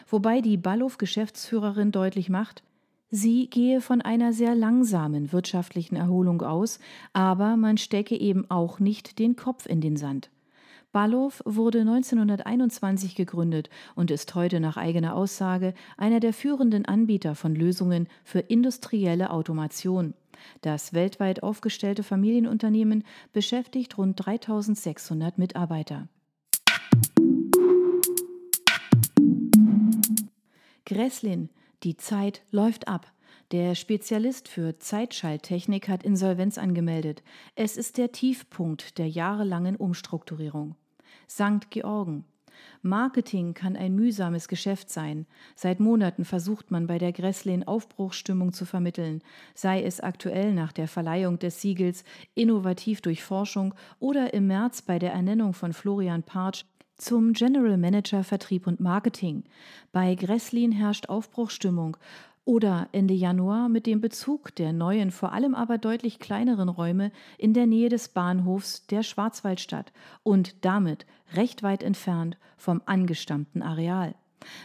Wobei 0.07 0.41
die 0.41 0.57
Ballow-Geschäftsführerin 0.57 1.91
deutlich 1.91 2.29
macht, 2.29 2.63
Sie 3.17 3.49
gehe 3.49 3.79
von 3.79 4.01
einer 4.01 4.33
sehr 4.33 4.55
langsamen 4.55 5.31
wirtschaftlichen 5.31 5.95
Erholung 5.95 6.41
aus, 6.41 6.79
aber 7.13 7.55
man 7.55 7.77
stecke 7.77 8.19
eben 8.19 8.51
auch 8.51 8.81
nicht 8.81 9.19
den 9.19 9.37
Kopf 9.37 9.65
in 9.67 9.79
den 9.79 9.95
Sand. 9.95 10.29
Ballow 10.91 11.31
wurde 11.45 11.79
1921 11.79 13.15
gegründet 13.15 13.69
und 13.95 14.11
ist 14.11 14.35
heute 14.35 14.59
nach 14.59 14.75
eigener 14.75 15.15
Aussage 15.15 15.73
einer 15.95 16.19
der 16.19 16.33
führenden 16.33 16.83
Anbieter 16.83 17.35
von 17.35 17.55
Lösungen 17.55 18.09
für 18.25 18.39
industrielle 18.39 19.29
Automation. 19.29 20.13
Das 20.59 20.91
weltweit 20.91 21.41
aufgestellte 21.41 22.03
Familienunternehmen 22.03 23.05
beschäftigt 23.31 23.97
rund 23.97 24.25
3600 24.25 25.37
Mitarbeiter. 25.37 26.09
Gresslin 30.83 31.47
die 31.85 31.95
Zeit 31.95 32.41
läuft 32.51 32.87
ab. 32.87 33.11
Der 33.51 33.75
Spezialist 33.75 34.47
für 34.47 34.79
Zeitschalttechnik 34.79 35.87
hat 35.87 36.03
Insolvenz 36.03 36.57
angemeldet. 36.57 37.21
Es 37.55 37.77
ist 37.77 37.99
der 37.99 38.11
Tiefpunkt 38.11 38.97
der 38.97 39.07
jahrelangen 39.07 39.75
Umstrukturierung. 39.75 40.75
St. 41.29 41.69
Georgen. 41.69 42.25
Marketing 42.81 43.53
kann 43.53 43.75
ein 43.75 43.93
mühsames 43.93 44.47
Geschäft 44.47 44.89
sein. 44.89 45.27
Seit 45.55 45.79
Monaten 45.79 46.25
versucht 46.25 46.71
man 46.71 46.87
bei 46.87 46.97
der 46.97 47.11
Gresslin 47.11 47.67
Aufbruchsstimmung 47.67 48.53
zu 48.53 48.65
vermitteln, 48.65 49.21
sei 49.53 49.83
es 49.83 49.99
aktuell 49.99 50.53
nach 50.53 50.71
der 50.71 50.87
Verleihung 50.87 51.37
des 51.37 51.61
Siegels, 51.61 52.03
innovativ 52.33 53.01
durch 53.01 53.23
Forschung 53.23 53.75
oder 53.99 54.33
im 54.33 54.47
März 54.47 54.81
bei 54.81 54.97
der 54.97 55.13
Ernennung 55.13 55.53
von 55.53 55.73
Florian 55.73 56.23
Partsch 56.23 56.65
zum 56.97 57.33
General 57.33 57.77
Manager 57.77 58.23
Vertrieb 58.23 58.67
und 58.67 58.79
Marketing. 58.79 59.43
Bei 59.91 60.15
Gresslin 60.15 60.71
herrscht 60.71 61.07
Aufbruchstimmung. 61.07 61.97
Oder 62.45 62.89
Ende 62.91 63.15
Januar 63.15 63.69
mit 63.69 63.87
dem 63.87 64.01
Bezug 64.01 64.53
der 64.55 64.71
neuen, 64.71 65.09
vor 65.09 65.33
allem 65.33 65.55
aber 65.55 65.79
deutlich 65.79 66.19
kleineren 66.19 66.69
Räume 66.69 67.11
in 67.39 67.53
der 67.53 67.65
Nähe 67.65 67.89
des 67.89 68.09
Bahnhofs 68.09 68.85
der 68.85 69.01
Schwarzwaldstadt 69.01 69.91
und 70.21 70.63
damit 70.63 71.07
recht 71.33 71.63
weit 71.63 71.81
entfernt 71.81 72.37
vom 72.55 72.83
angestammten 72.85 73.63
Areal. 73.63 74.13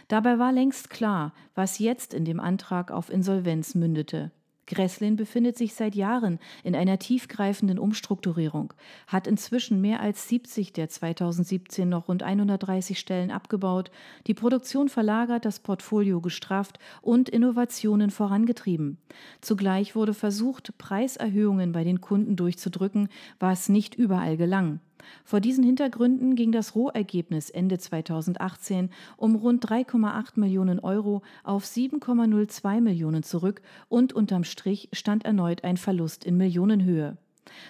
Dabei 0.07 0.37
war 0.37 0.51
längst 0.51 0.91
klar, 0.91 1.33
was 1.55 1.79
jetzt 1.79 2.13
in 2.13 2.23
dem 2.23 2.39
Antrag 2.39 2.91
auf 2.91 3.09
Insolvenz 3.09 3.73
mündete. 3.73 4.31
Gresslin 4.71 5.17
befindet 5.17 5.57
sich 5.57 5.73
seit 5.73 5.95
Jahren 5.95 6.39
in 6.63 6.75
einer 6.75 6.97
tiefgreifenden 6.97 7.77
Umstrukturierung, 7.77 8.73
hat 9.07 9.27
inzwischen 9.27 9.81
mehr 9.81 9.99
als 9.99 10.29
70 10.29 10.71
der 10.71 10.87
2017 10.87 11.89
noch 11.89 12.07
rund 12.07 12.23
130 12.23 12.97
Stellen 12.97 13.31
abgebaut, 13.31 13.91
die 14.27 14.33
Produktion 14.33 14.87
verlagert, 14.87 15.43
das 15.43 15.59
Portfolio 15.59 16.21
gestrafft 16.21 16.79
und 17.01 17.27
Innovationen 17.27 18.11
vorangetrieben. 18.11 18.97
Zugleich 19.41 19.95
wurde 19.95 20.13
versucht, 20.13 20.77
Preiserhöhungen 20.77 21.73
bei 21.73 21.83
den 21.83 21.99
Kunden 21.99 22.35
durchzudrücken, 22.35 23.09
was 23.39 23.67
nicht 23.67 23.95
überall 23.95 24.37
gelang. 24.37 24.79
Vor 25.23 25.39
diesen 25.39 25.63
Hintergründen 25.63 26.35
ging 26.35 26.51
das 26.51 26.75
Rohergebnis 26.75 27.49
Ende 27.49 27.77
2018 27.77 28.89
um 29.17 29.35
rund 29.35 29.65
3,8 29.65 30.39
Millionen 30.39 30.79
Euro 30.79 31.21
auf 31.43 31.65
7,02 31.65 32.81
Millionen 32.81 33.23
zurück 33.23 33.61
und 33.89 34.13
unterm 34.13 34.43
Strich 34.43 34.89
stand 34.93 35.25
erneut 35.25 35.63
ein 35.63 35.77
Verlust 35.77 36.23
in 36.23 36.37
Millionenhöhe. 36.37 37.17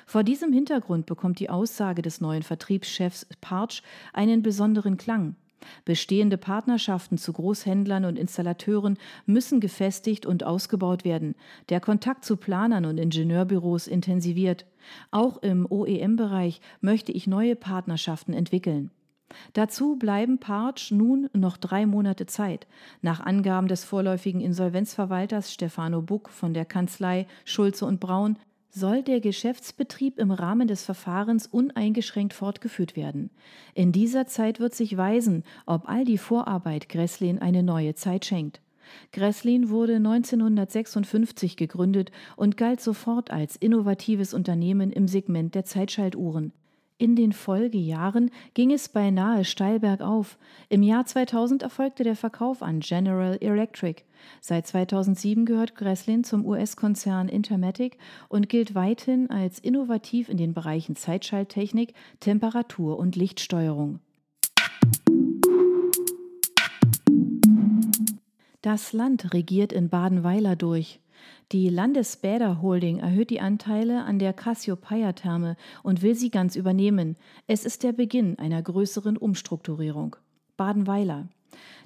Vor 0.06 0.24
diesem 0.24 0.52
Hintergrund 0.54 1.06
bekommt 1.06 1.40
die 1.40 1.50
Aussage 1.50 2.02
des 2.02 2.22
neuen 2.22 2.44
Vertriebschefs 2.44 3.28
Partsch 3.40 3.82
einen 4.14 4.42
besonderen 4.42 4.98
Klang. 4.98 5.36
Bestehende 5.86 6.38
Partnerschaften 6.38 7.18
zu 7.18 7.34
Großhändlern 7.34 8.06
und 8.06 8.18
Installateuren 8.18 8.98
müssen 9.26 9.60
gefestigt 9.60 10.26
und 10.26 10.44
ausgebaut 10.44 11.06
werden, 11.06 11.36
der 11.70 11.80
Kontakt 11.80 12.26
zu 12.26 12.38
Planern 12.38 12.86
und 12.86 12.98
Ingenieurbüros 12.98 13.88
intensiviert. 13.88 14.66
Auch 15.12 15.38
im 15.42 15.66
OEM-Bereich 15.70 16.62
möchte 16.82 17.12
ich 17.12 17.28
neue 17.28 17.56
Partnerschaften 17.56 18.34
entwickeln. 18.34 18.92
Dazu 19.54 19.96
bleiben 19.96 20.40
Partsch 20.40 20.92
nun 20.92 21.30
noch 21.34 21.58
drei 21.58 21.86
Monate 21.86 22.26
Zeit. 22.26 22.68
Nach 23.02 23.20
Angaben 23.20 23.68
des 23.68 23.84
vorläufigen 23.84 24.42
Insolvenzverwalters 24.42 25.54
Stefano 25.54 26.02
Buck 26.02 26.30
von 26.30 26.54
der 26.54 26.66
Kanzlei 26.66 27.28
Schulze 27.46 27.86
und 27.86 28.00
Braun 28.00 28.38
soll 28.72 29.04
der 29.04 29.20
Geschäftsbetrieb 29.20 30.18
im 30.18 30.32
Rahmen 30.32 30.68
des 30.68 30.84
Verfahrens 30.84 31.46
uneingeschränkt 31.46 32.34
fortgeführt 32.34 32.96
werden. 32.96 33.30
In 33.74 33.92
dieser 33.92 34.28
Zeit 34.28 34.60
wird 34.60 34.74
sich 34.74 34.96
weisen, 34.98 35.44
ob 35.66 35.88
all 35.90 36.06
die 36.06 36.18
Vorarbeit 36.18 36.90
Gresslin 36.90 37.40
eine 37.40 37.64
neue 37.64 37.94
Zeit 37.94 38.26
schenkt. 38.26 38.62
Gresslin 39.12 39.70
wurde 39.70 39.96
1956 39.96 41.58
gegründet 41.58 42.12
und 42.36 42.58
galt 42.58 42.82
sofort 42.82 43.32
als 43.32 43.56
innovatives 43.56 44.34
Unternehmen 44.34 44.92
im 44.92 45.08
Segment 45.08 45.56
der 45.56 45.66
Zeitschaltuhren. 45.66 46.54
In 47.02 47.16
den 47.16 47.34
Folgejahren 47.34 48.30
ging 48.54 48.72
es 48.72 48.88
beinahe 48.88 49.44
steil 49.44 49.80
bergauf. 49.80 50.38
Im 50.70 50.84
Jahr 50.84 51.04
2000 51.04 51.64
erfolgte 51.64 52.04
der 52.04 52.16
Verkauf 52.16 52.62
an 52.62 52.80
General 52.80 53.40
Electric. 53.42 54.04
Seit 54.40 54.68
2007 54.68 55.48
gehört 55.48 55.74
Gresslin 55.74 56.24
zum 56.24 56.46
US-Konzern 56.46 57.28
Intermatic 57.28 57.98
und 58.30 58.50
gilt 58.50 58.76
weithin 58.76 59.32
als 59.32 59.58
innovativ 59.58 60.30
in 60.30 60.38
den 60.38 60.54
Bereichen 60.54 60.96
Zeitschalttechnik, 60.96 61.96
Temperatur- 62.20 63.00
und 63.00 63.16
Lichtsteuerung. 63.16 64.00
Das 68.62 68.94
Land 68.94 69.34
regiert 69.34 69.74
in 69.74 69.90
Badenweiler 69.90 70.56
durch. 70.56 71.01
Die 71.52 71.68
Landesbäder 71.68 72.62
Holding 72.62 73.00
erhöht 73.00 73.30
die 73.30 73.42
Anteile 73.42 74.06
an 74.06 74.20
der 74.20 74.32
Cassiopeia-Therme 74.32 75.58
und 75.84 76.02
will 76.02 76.16
sie 76.16 76.32
ganz 76.32 76.56
übernehmen. 76.56 77.18
Es 77.46 77.66
ist 77.66 77.84
der 77.84 77.92
Beginn 77.92 78.40
einer 78.40 78.62
größeren 78.62 79.18
Umstrukturierung. 79.18 80.16
Badenweiler. 80.56 81.28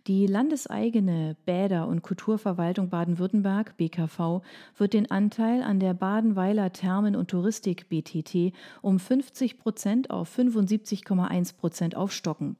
Die 0.08 0.28
landeseigene 0.28 1.36
Bäder- 1.46 1.88
und 1.88 2.04
Kulturverwaltung 2.04 2.90
Baden-Württemberg 2.90 3.76
BKV 3.78 4.42
wird 4.78 4.94
den 4.94 5.10
Anteil 5.10 5.64
an 5.64 5.80
der 5.80 5.94
Badenweiler 5.94 6.72
Thermen- 6.72 7.16
und 7.16 7.30
Touristik 7.32 7.90
BTT 7.90 8.54
um 8.82 9.00
50 9.00 9.58
Prozent 9.58 10.10
auf 10.12 10.38
75,1 10.38 11.56
Prozent 11.58 11.96
aufstocken. 11.96 12.58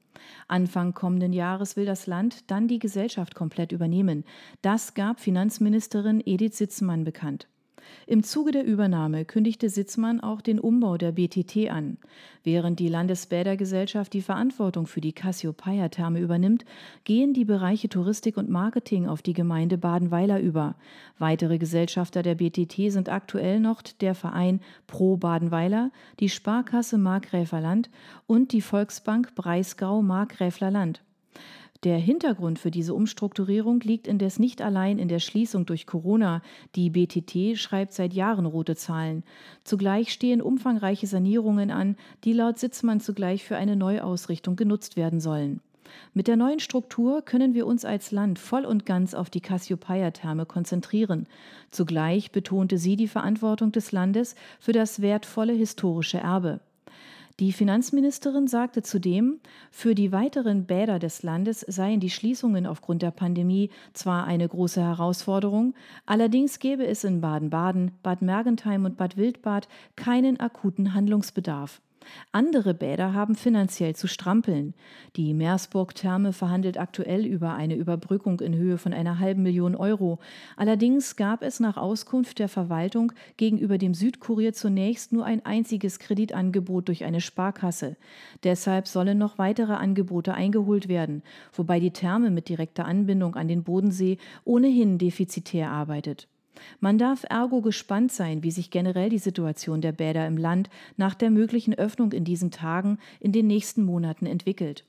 Anfang 0.48 0.94
kommenden 0.94 1.32
Jahres 1.32 1.76
will 1.76 1.86
das 1.86 2.06
Land 2.06 2.50
dann 2.50 2.68
die 2.68 2.78
Gesellschaft 2.78 3.34
komplett 3.34 3.72
übernehmen. 3.72 4.24
Das 4.62 4.94
gab 4.94 5.20
Finanzministerin 5.20 6.22
Edith 6.24 6.56
Sitzmann 6.56 7.04
bekannt. 7.04 7.46
Im 8.06 8.22
Zuge 8.22 8.52
der 8.52 8.64
Übernahme 8.64 9.24
kündigte 9.24 9.68
Sitzmann 9.68 10.20
auch 10.20 10.40
den 10.40 10.60
Umbau 10.60 10.96
der 10.96 11.12
BTT 11.12 11.70
an. 11.70 11.98
Während 12.44 12.78
die 12.78 12.88
Landesbädergesellschaft 12.88 14.12
die 14.12 14.22
Verantwortung 14.22 14.86
für 14.86 15.00
die 15.00 15.12
Cassiopeia-Therme 15.12 16.20
übernimmt, 16.20 16.64
gehen 17.04 17.34
die 17.34 17.44
Bereiche 17.44 17.88
Touristik 17.88 18.36
und 18.36 18.48
Marketing 18.48 19.08
auf 19.08 19.22
die 19.22 19.32
Gemeinde 19.32 19.78
Badenweiler 19.78 20.40
über. 20.40 20.76
Weitere 21.18 21.58
Gesellschafter 21.58 22.22
der 22.22 22.36
BTT 22.36 22.92
sind 22.92 23.08
aktuell 23.08 23.58
noch 23.58 23.82
der 23.82 24.14
Verein 24.14 24.60
Pro 24.86 25.16
Badenweiler, 25.16 25.90
die 26.20 26.28
Sparkasse 26.28 26.98
Markgräflerland 26.98 27.90
und 28.26 28.52
die 28.52 28.60
Volksbank 28.60 29.34
Breisgau-Markgräflerland. 29.34 31.02
Der 31.86 31.98
Hintergrund 31.98 32.58
für 32.58 32.72
diese 32.72 32.94
Umstrukturierung 32.94 33.78
liegt 33.78 34.08
indes 34.08 34.40
nicht 34.40 34.60
allein 34.60 34.98
in 34.98 35.06
der 35.06 35.20
Schließung 35.20 35.66
durch 35.66 35.86
Corona. 35.86 36.42
Die 36.74 36.90
BTT 36.90 37.56
schreibt 37.56 37.92
seit 37.92 38.12
Jahren 38.12 38.44
rote 38.44 38.74
Zahlen. 38.74 39.22
Zugleich 39.62 40.12
stehen 40.12 40.42
umfangreiche 40.42 41.06
Sanierungen 41.06 41.70
an, 41.70 41.94
die 42.24 42.32
laut 42.32 42.58
Sitzmann 42.58 42.98
zugleich 42.98 43.44
für 43.44 43.56
eine 43.56 43.76
Neuausrichtung 43.76 44.56
genutzt 44.56 44.96
werden 44.96 45.20
sollen. 45.20 45.60
Mit 46.12 46.26
der 46.26 46.34
neuen 46.34 46.58
Struktur 46.58 47.22
können 47.22 47.54
wir 47.54 47.68
uns 47.68 47.84
als 47.84 48.10
Land 48.10 48.40
voll 48.40 48.64
und 48.64 48.84
ganz 48.84 49.14
auf 49.14 49.30
die 49.30 49.40
Cassiopeia-Therme 49.40 50.44
konzentrieren. 50.44 51.28
Zugleich 51.70 52.32
betonte 52.32 52.78
sie 52.78 52.96
die 52.96 53.06
Verantwortung 53.06 53.70
des 53.70 53.92
Landes 53.92 54.34
für 54.58 54.72
das 54.72 55.02
wertvolle 55.02 55.52
historische 55.52 56.18
Erbe. 56.18 56.58
Die 57.38 57.52
Finanzministerin 57.52 58.46
sagte 58.46 58.82
zudem, 58.82 59.40
für 59.70 59.94
die 59.94 60.10
weiteren 60.10 60.64
Bäder 60.64 60.98
des 60.98 61.22
Landes 61.22 61.60
seien 61.60 62.00
die 62.00 62.08
Schließungen 62.08 62.66
aufgrund 62.66 63.02
der 63.02 63.10
Pandemie 63.10 63.68
zwar 63.92 64.24
eine 64.24 64.48
große 64.48 64.80
Herausforderung, 64.80 65.74
allerdings 66.06 66.60
gäbe 66.60 66.86
es 66.86 67.04
in 67.04 67.20
Baden-Baden, 67.20 67.92
Bad 68.02 68.22
Mergentheim 68.22 68.86
und 68.86 68.96
Bad 68.96 69.18
Wildbad 69.18 69.68
keinen 69.96 70.40
akuten 70.40 70.94
Handlungsbedarf. 70.94 71.82
Andere 72.32 72.74
Bäder 72.74 73.14
haben 73.14 73.34
finanziell 73.34 73.94
zu 73.94 74.06
strampeln. 74.06 74.74
Die 75.16 75.34
Meersburg-Therme 75.34 76.32
verhandelt 76.32 76.78
aktuell 76.78 77.24
über 77.24 77.54
eine 77.54 77.74
Überbrückung 77.74 78.40
in 78.40 78.54
Höhe 78.54 78.78
von 78.78 78.92
einer 78.92 79.18
halben 79.18 79.42
Million 79.42 79.74
Euro. 79.74 80.18
Allerdings 80.56 81.16
gab 81.16 81.42
es 81.42 81.60
nach 81.60 81.76
Auskunft 81.76 82.38
der 82.38 82.48
Verwaltung 82.48 83.12
gegenüber 83.36 83.78
dem 83.78 83.94
Südkurier 83.94 84.52
zunächst 84.52 85.12
nur 85.12 85.24
ein 85.24 85.44
einziges 85.44 85.98
Kreditangebot 85.98 86.88
durch 86.88 87.04
eine 87.04 87.20
Sparkasse. 87.20 87.96
Deshalb 88.44 88.88
sollen 88.88 89.18
noch 89.18 89.38
weitere 89.38 89.74
Angebote 89.74 90.34
eingeholt 90.34 90.88
werden, 90.88 91.22
wobei 91.52 91.80
die 91.80 91.92
Therme 91.92 92.30
mit 92.30 92.48
direkter 92.48 92.84
Anbindung 92.84 93.34
an 93.36 93.48
den 93.48 93.64
Bodensee 93.64 94.18
ohnehin 94.44 94.98
defizitär 94.98 95.70
arbeitet. 95.70 96.28
Man 96.80 96.98
darf 96.98 97.24
ergo 97.28 97.60
gespannt 97.60 98.12
sein, 98.12 98.42
wie 98.42 98.50
sich 98.50 98.70
generell 98.70 99.10
die 99.10 99.18
Situation 99.18 99.80
der 99.80 99.92
Bäder 99.92 100.26
im 100.26 100.36
Land 100.36 100.70
nach 100.96 101.14
der 101.14 101.30
möglichen 101.30 101.74
Öffnung 101.74 102.12
in 102.12 102.24
diesen 102.24 102.50
Tagen 102.50 102.98
in 103.20 103.32
den 103.32 103.46
nächsten 103.46 103.82
Monaten 103.84 104.26
entwickelt. 104.26 104.84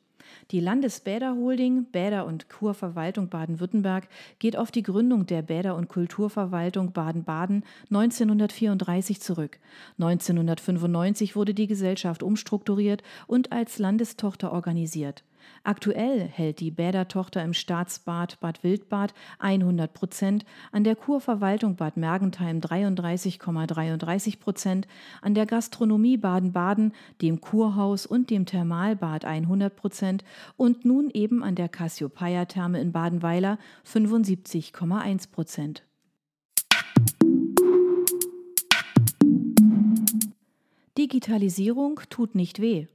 Die 0.52 0.60
Landesbäderholding 0.60 1.86
Bäder- 1.86 2.26
und 2.26 2.50
Kurverwaltung 2.50 3.30
Baden-Württemberg 3.30 4.08
geht 4.40 4.58
auf 4.58 4.72
die 4.72 4.84
Gründung 4.84 5.26
der 5.26 5.42
Bäder- 5.42 5.76
und 5.76 5.90
Kulturverwaltung 5.90 6.92
Baden-Baden 6.92 7.64
1934 7.90 9.22
zurück. 9.22 9.60
1995 10.00 11.36
wurde 11.36 11.54
die 11.54 11.68
Gesellschaft 11.68 12.24
umstrukturiert 12.24 13.04
und 13.28 13.52
als 13.52 13.80
Landestochter 13.80 14.52
organisiert. 14.52 15.24
Aktuell 15.64 16.22
hält 16.22 16.60
die 16.60 16.72
Bädertochter 16.72 17.44
im 17.44 17.54
Staatsbad 17.54 18.40
Bad 18.40 18.64
Wildbad 18.64 19.14
100 19.40 19.94
Prozent, 19.94 20.46
an 20.72 20.84
der 20.84 20.96
Kurverwaltung 20.96 21.76
Bad 21.76 21.98
Mergentheim 21.98 22.60
33,33 22.60 24.40
Prozent, 24.40 24.88
an 25.22 25.34
der 25.34 25.46
Gastronomie 25.46 26.18
Baden-Baden, 26.18 26.94
dem 27.22 27.42
Kurhaus 27.42 28.06
und 28.06 28.30
dem 28.30 28.46
Thermalbad 28.46 29.26
100 29.26 29.76
Prozent 29.76 30.24
und 30.56 30.86
nun 30.86 31.10
eben 31.10 31.44
an 31.44 31.56
der 31.56 31.70
Cassiopeia-Therme 31.70 32.80
in 32.80 32.92
Badenweiler 32.92 33.58
75,1 33.86 35.32
Prozent. 35.32 35.84
Digitalisierung 40.98 42.00
tut 42.10 42.34
nicht 42.34 42.60
weh. 42.60 42.88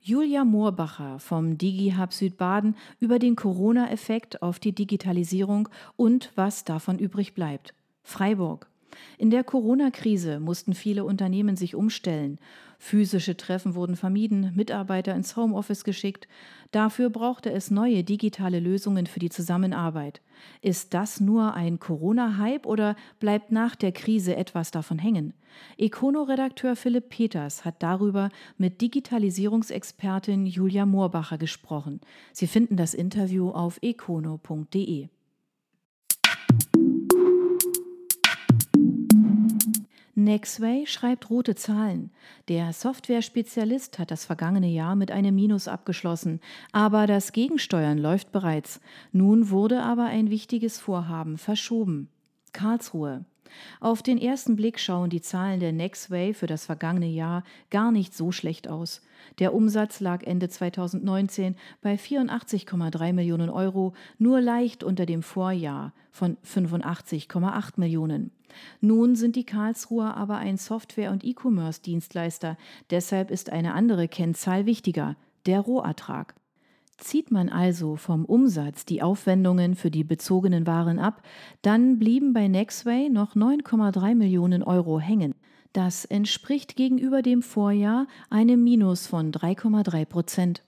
Julia 0.00 0.44
Moorbacher 0.44 1.18
vom 1.18 1.58
DigiHub 1.58 2.12
Südbaden 2.12 2.76
über 3.00 3.18
den 3.18 3.36
Corona-Effekt 3.36 4.42
auf 4.42 4.58
die 4.58 4.72
Digitalisierung 4.72 5.68
und 5.96 6.32
was 6.36 6.64
davon 6.64 6.98
übrig 6.98 7.34
bleibt. 7.34 7.74
Freiburg. 8.02 8.70
In 9.18 9.30
der 9.30 9.44
Corona-Krise 9.44 10.40
mussten 10.40 10.74
viele 10.74 11.04
Unternehmen 11.04 11.56
sich 11.56 11.74
umstellen. 11.74 12.38
Physische 12.80 13.36
Treffen 13.36 13.74
wurden 13.74 13.96
vermieden, 13.96 14.52
Mitarbeiter 14.54 15.14
ins 15.14 15.36
Homeoffice 15.36 15.82
geschickt. 15.82 16.28
Dafür 16.70 17.10
brauchte 17.10 17.50
es 17.50 17.72
neue 17.72 18.04
digitale 18.04 18.60
Lösungen 18.60 19.06
für 19.06 19.18
die 19.18 19.30
Zusammenarbeit. 19.30 20.20
Ist 20.62 20.94
das 20.94 21.20
nur 21.20 21.54
ein 21.54 21.80
Corona-Hype 21.80 22.66
oder 22.66 22.94
bleibt 23.18 23.50
nach 23.50 23.74
der 23.74 23.90
Krise 23.90 24.36
etwas 24.36 24.70
davon 24.70 24.98
hängen? 25.00 25.34
Econo-Redakteur 25.76 26.76
Philipp 26.76 27.08
Peters 27.08 27.64
hat 27.64 27.82
darüber 27.82 28.28
mit 28.58 28.80
Digitalisierungsexpertin 28.80 30.46
Julia 30.46 30.86
Moorbacher 30.86 31.38
gesprochen. 31.38 32.00
Sie 32.32 32.46
finden 32.46 32.76
das 32.76 32.94
Interview 32.94 33.50
auf 33.50 33.78
econo.de. 33.82 35.08
Nexway 40.28 40.84
schreibt 40.86 41.30
rote 41.30 41.54
Zahlen. 41.54 42.10
Der 42.48 42.74
Software-Spezialist 42.74 43.98
hat 43.98 44.10
das 44.10 44.26
vergangene 44.26 44.68
Jahr 44.68 44.94
mit 44.94 45.10
einem 45.10 45.34
Minus 45.34 45.68
abgeschlossen, 45.68 46.40
aber 46.70 47.06
das 47.06 47.32
Gegensteuern 47.32 47.96
läuft 47.96 48.30
bereits. 48.30 48.82
Nun 49.10 49.48
wurde 49.48 49.82
aber 49.82 50.04
ein 50.04 50.28
wichtiges 50.28 50.78
Vorhaben 50.80 51.38
verschoben. 51.38 52.10
Karlsruhe. 52.52 53.24
Auf 53.80 54.02
den 54.02 54.18
ersten 54.18 54.54
Blick 54.54 54.78
schauen 54.78 55.08
die 55.08 55.22
Zahlen 55.22 55.60
der 55.60 55.72
Nextway 55.72 56.34
für 56.34 56.46
das 56.46 56.66
vergangene 56.66 57.08
Jahr 57.08 57.42
gar 57.70 57.90
nicht 57.90 58.14
so 58.14 58.30
schlecht 58.30 58.68
aus. 58.68 59.00
Der 59.38 59.54
Umsatz 59.54 59.98
lag 60.00 60.22
Ende 60.24 60.50
2019 60.50 61.56
bei 61.80 61.94
84,3 61.94 63.14
Millionen 63.14 63.48
Euro, 63.48 63.94
nur 64.18 64.42
leicht 64.42 64.84
unter 64.84 65.06
dem 65.06 65.22
Vorjahr 65.22 65.94
von 66.10 66.36
85,8 66.44 67.72
Millionen. 67.76 68.30
Nun 68.80 69.14
sind 69.14 69.36
die 69.36 69.44
Karlsruher 69.44 70.16
aber 70.16 70.36
ein 70.36 70.56
Software- 70.56 71.10
und 71.10 71.24
E-Commerce-Dienstleister, 71.24 72.56
deshalb 72.90 73.30
ist 73.30 73.50
eine 73.50 73.74
andere 73.74 74.08
Kennzahl 74.08 74.66
wichtiger, 74.66 75.16
der 75.46 75.60
Rohertrag. 75.60 76.34
Zieht 76.98 77.30
man 77.30 77.48
also 77.48 77.94
vom 77.94 78.24
Umsatz 78.24 78.84
die 78.84 79.02
Aufwendungen 79.02 79.76
für 79.76 79.90
die 79.90 80.02
bezogenen 80.02 80.66
Waren 80.66 80.98
ab, 80.98 81.22
dann 81.62 81.98
blieben 81.98 82.32
bei 82.32 82.48
Nexway 82.48 83.08
noch 83.08 83.36
9,3 83.36 84.16
Millionen 84.16 84.64
Euro 84.64 84.98
hängen. 84.98 85.34
Das 85.72 86.04
entspricht 86.04 86.74
gegenüber 86.74 87.22
dem 87.22 87.42
Vorjahr 87.42 88.08
einem 88.30 88.64
Minus 88.64 89.06
von 89.06 89.30
3,3 89.30 90.06
Prozent. 90.06 90.62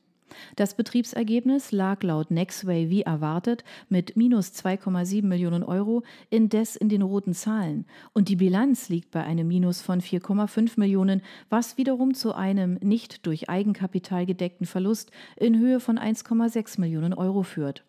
Das 0.56 0.74
Betriebsergebnis 0.74 1.72
lag 1.72 2.02
laut 2.02 2.30
Nexway 2.30 2.90
wie 2.90 3.02
erwartet 3.02 3.64
mit 3.88 4.16
minus 4.16 4.52
2,7 4.52 5.24
Millionen 5.24 5.62
Euro 5.62 6.02
indes 6.30 6.76
in 6.76 6.88
den 6.88 7.02
roten 7.02 7.34
Zahlen 7.34 7.86
und 8.12 8.28
die 8.28 8.36
Bilanz 8.36 8.88
liegt 8.88 9.10
bei 9.10 9.22
einem 9.22 9.48
Minus 9.48 9.82
von 9.82 10.00
4,5 10.00 10.78
Millionen, 10.78 11.22
was 11.48 11.76
wiederum 11.76 12.14
zu 12.14 12.34
einem 12.34 12.74
nicht 12.80 13.26
durch 13.26 13.48
Eigenkapital 13.48 14.26
gedeckten 14.26 14.66
Verlust 14.66 15.10
in 15.36 15.58
Höhe 15.58 15.80
von 15.80 15.98
1,6 15.98 16.80
Millionen 16.80 17.14
Euro 17.14 17.42
führt. 17.42 17.84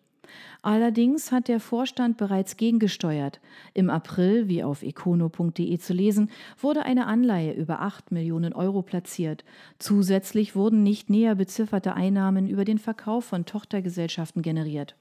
Allerdings 0.62 1.32
hat 1.32 1.48
der 1.48 1.58
Vorstand 1.58 2.16
bereits 2.16 2.56
gegengesteuert. 2.56 3.40
Im 3.74 3.90
April, 3.90 4.48
wie 4.48 4.62
auf 4.62 4.82
econo.de 4.82 5.78
zu 5.78 5.92
lesen, 5.92 6.30
wurde 6.60 6.84
eine 6.84 7.06
Anleihe 7.06 7.52
über 7.52 7.80
8 7.80 8.12
Millionen 8.12 8.52
Euro 8.52 8.82
platziert. 8.82 9.44
Zusätzlich 9.78 10.54
wurden 10.54 10.82
nicht 10.82 11.10
näher 11.10 11.34
bezifferte 11.34 11.94
Einnahmen 11.94 12.48
über 12.48 12.64
den 12.64 12.78
Verkauf 12.78 13.24
von 13.24 13.44
Tochtergesellschaften 13.44 14.42
generiert. 14.42 14.94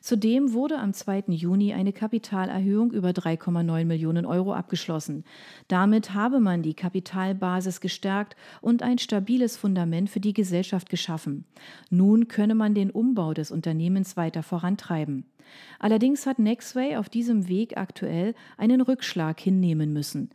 Zudem 0.00 0.52
wurde 0.52 0.78
am 0.78 0.92
2. 0.92 1.24
Juni 1.28 1.74
eine 1.74 1.92
Kapitalerhöhung 1.92 2.92
über 2.92 3.10
3,9 3.10 3.84
Millionen 3.84 4.26
Euro 4.26 4.54
abgeschlossen. 4.54 5.24
Damit 5.68 6.14
habe 6.14 6.40
man 6.40 6.62
die 6.62 6.74
Kapitalbasis 6.74 7.80
gestärkt 7.80 8.36
und 8.60 8.82
ein 8.82 8.98
stabiles 8.98 9.56
Fundament 9.56 10.10
für 10.10 10.20
die 10.20 10.32
Gesellschaft 10.32 10.88
geschaffen. 10.88 11.44
Nun 11.90 12.28
könne 12.28 12.54
man 12.54 12.74
den 12.74 12.90
Umbau 12.90 13.34
des 13.34 13.50
Unternehmens 13.50 14.16
weiter 14.16 14.42
vorantreiben. 14.42 15.24
Allerdings 15.78 16.26
hat 16.26 16.38
Nextway 16.38 16.96
auf 16.96 17.08
diesem 17.08 17.48
Weg 17.48 17.76
aktuell 17.76 18.34
einen 18.56 18.80
Rückschlag 18.80 19.40
hinnehmen 19.40 19.92
müssen. 19.92 20.30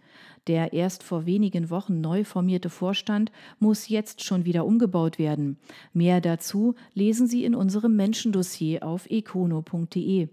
Der 0.47 0.73
erst 0.73 1.03
vor 1.03 1.25
wenigen 1.25 1.69
Wochen 1.69 2.01
neu 2.01 2.23
formierte 2.23 2.69
Vorstand 2.69 3.31
muss 3.59 3.89
jetzt 3.89 4.23
schon 4.23 4.45
wieder 4.45 4.65
umgebaut 4.65 5.19
werden. 5.19 5.57
Mehr 5.93 6.19
dazu 6.19 6.75
lesen 6.93 7.27
Sie 7.27 7.45
in 7.45 7.53
unserem 7.53 7.95
Menschendossier 7.95 8.83
auf 8.83 9.09
econo.de. 9.09 10.29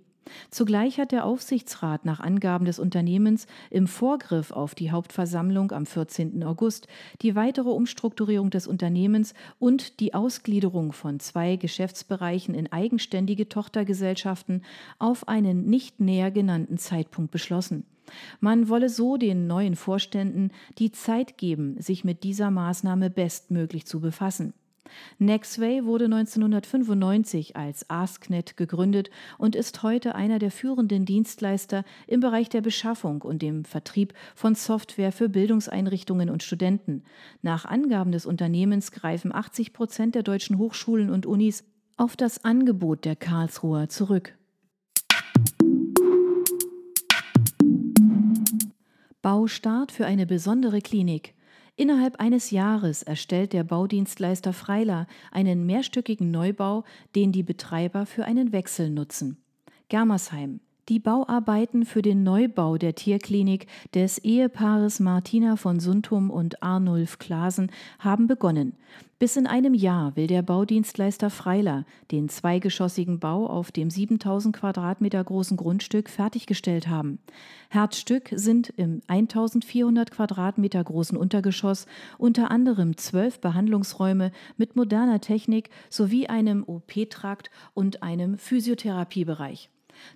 Zugleich 0.50 0.98
hat 0.98 1.12
der 1.12 1.24
Aufsichtsrat 1.24 2.04
nach 2.04 2.20
Angaben 2.20 2.64
des 2.64 2.78
Unternehmens 2.78 3.46
im 3.70 3.86
Vorgriff 3.86 4.50
auf 4.50 4.74
die 4.74 4.90
Hauptversammlung 4.90 5.72
am 5.72 5.86
14. 5.86 6.42
August 6.44 6.86
die 7.22 7.34
weitere 7.34 7.70
Umstrukturierung 7.70 8.50
des 8.50 8.66
Unternehmens 8.66 9.34
und 9.58 10.00
die 10.00 10.14
Ausgliederung 10.14 10.92
von 10.92 11.20
zwei 11.20 11.56
Geschäftsbereichen 11.56 12.54
in 12.54 12.72
eigenständige 12.72 13.48
Tochtergesellschaften 13.48 14.62
auf 14.98 15.28
einen 15.28 15.68
nicht 15.68 16.00
näher 16.00 16.30
genannten 16.30 16.78
Zeitpunkt 16.78 17.30
beschlossen. 17.30 17.84
Man 18.40 18.68
wolle 18.68 18.88
so 18.88 19.16
den 19.16 19.46
neuen 19.46 19.76
Vorständen 19.76 20.50
die 20.78 20.92
Zeit 20.92 21.38
geben, 21.38 21.80
sich 21.80 22.04
mit 22.04 22.24
dieser 22.24 22.50
Maßnahme 22.50 23.10
bestmöglich 23.10 23.86
zu 23.86 24.00
befassen. 24.00 24.54
Nexway 25.18 25.84
wurde 25.84 26.06
1995 26.06 27.56
als 27.56 27.88
AskNet 27.88 28.56
gegründet 28.56 29.10
und 29.38 29.56
ist 29.56 29.82
heute 29.82 30.14
einer 30.14 30.38
der 30.38 30.50
führenden 30.50 31.04
Dienstleister 31.04 31.84
im 32.06 32.20
Bereich 32.20 32.48
der 32.48 32.60
Beschaffung 32.60 33.22
und 33.22 33.42
dem 33.42 33.64
Vertrieb 33.64 34.14
von 34.34 34.54
Software 34.54 35.12
für 35.12 35.28
Bildungseinrichtungen 35.28 36.30
und 36.30 36.42
Studenten. 36.42 37.04
Nach 37.42 37.64
Angaben 37.64 38.12
des 38.12 38.26
Unternehmens 38.26 38.92
greifen 38.92 39.34
80 39.34 39.72
Prozent 39.72 40.14
der 40.14 40.22
deutschen 40.22 40.58
Hochschulen 40.58 41.10
und 41.10 41.26
Unis 41.26 41.64
auf 41.96 42.16
das 42.16 42.44
Angebot 42.44 43.04
der 43.04 43.16
Karlsruher 43.16 43.88
zurück. 43.88 44.34
Baustart 49.20 49.92
für 49.92 50.06
eine 50.06 50.26
besondere 50.26 50.80
Klinik. 50.80 51.34
Innerhalb 51.78 52.18
eines 52.18 52.50
Jahres 52.50 53.04
erstellt 53.04 53.52
der 53.52 53.62
Baudienstleister 53.62 54.52
Freiler 54.52 55.06
einen 55.30 55.64
mehrstöckigen 55.64 56.28
Neubau, 56.28 56.82
den 57.14 57.30
die 57.30 57.44
Betreiber 57.44 58.04
für 58.04 58.24
einen 58.24 58.50
Wechsel 58.50 58.90
nutzen. 58.90 59.44
Germersheim. 59.88 60.58
Die 60.88 60.98
Bauarbeiten 60.98 61.84
für 61.84 62.00
den 62.00 62.22
Neubau 62.22 62.78
der 62.78 62.94
Tierklinik 62.94 63.66
des 63.92 64.16
Ehepaares 64.16 65.00
Martina 65.00 65.56
von 65.56 65.80
Suntum 65.80 66.30
und 66.30 66.62
Arnulf 66.62 67.18
Klasen 67.18 67.70
haben 67.98 68.26
begonnen. 68.26 68.72
Bis 69.18 69.36
in 69.36 69.46
einem 69.46 69.74
Jahr 69.74 70.16
will 70.16 70.26
der 70.26 70.40
Baudienstleister 70.40 71.28
Freiler 71.28 71.84
den 72.10 72.30
zweigeschossigen 72.30 73.18
Bau 73.18 73.46
auf 73.46 73.70
dem 73.70 73.90
7000 73.90 74.56
Quadratmeter 74.56 75.22
großen 75.22 75.58
Grundstück 75.58 76.08
fertiggestellt 76.08 76.88
haben. 76.88 77.18
Herzstück 77.68 78.30
sind 78.32 78.72
im 78.78 79.02
1400 79.08 80.10
Quadratmeter 80.10 80.82
großen 80.82 81.18
Untergeschoss 81.18 81.84
unter 82.16 82.50
anderem 82.50 82.96
zwölf 82.96 83.42
Behandlungsräume 83.42 84.32
mit 84.56 84.74
moderner 84.74 85.20
Technik 85.20 85.68
sowie 85.90 86.28
einem 86.28 86.64
OP-Trakt 86.66 87.50
und 87.74 88.02
einem 88.02 88.38
Physiotherapiebereich. 88.38 89.68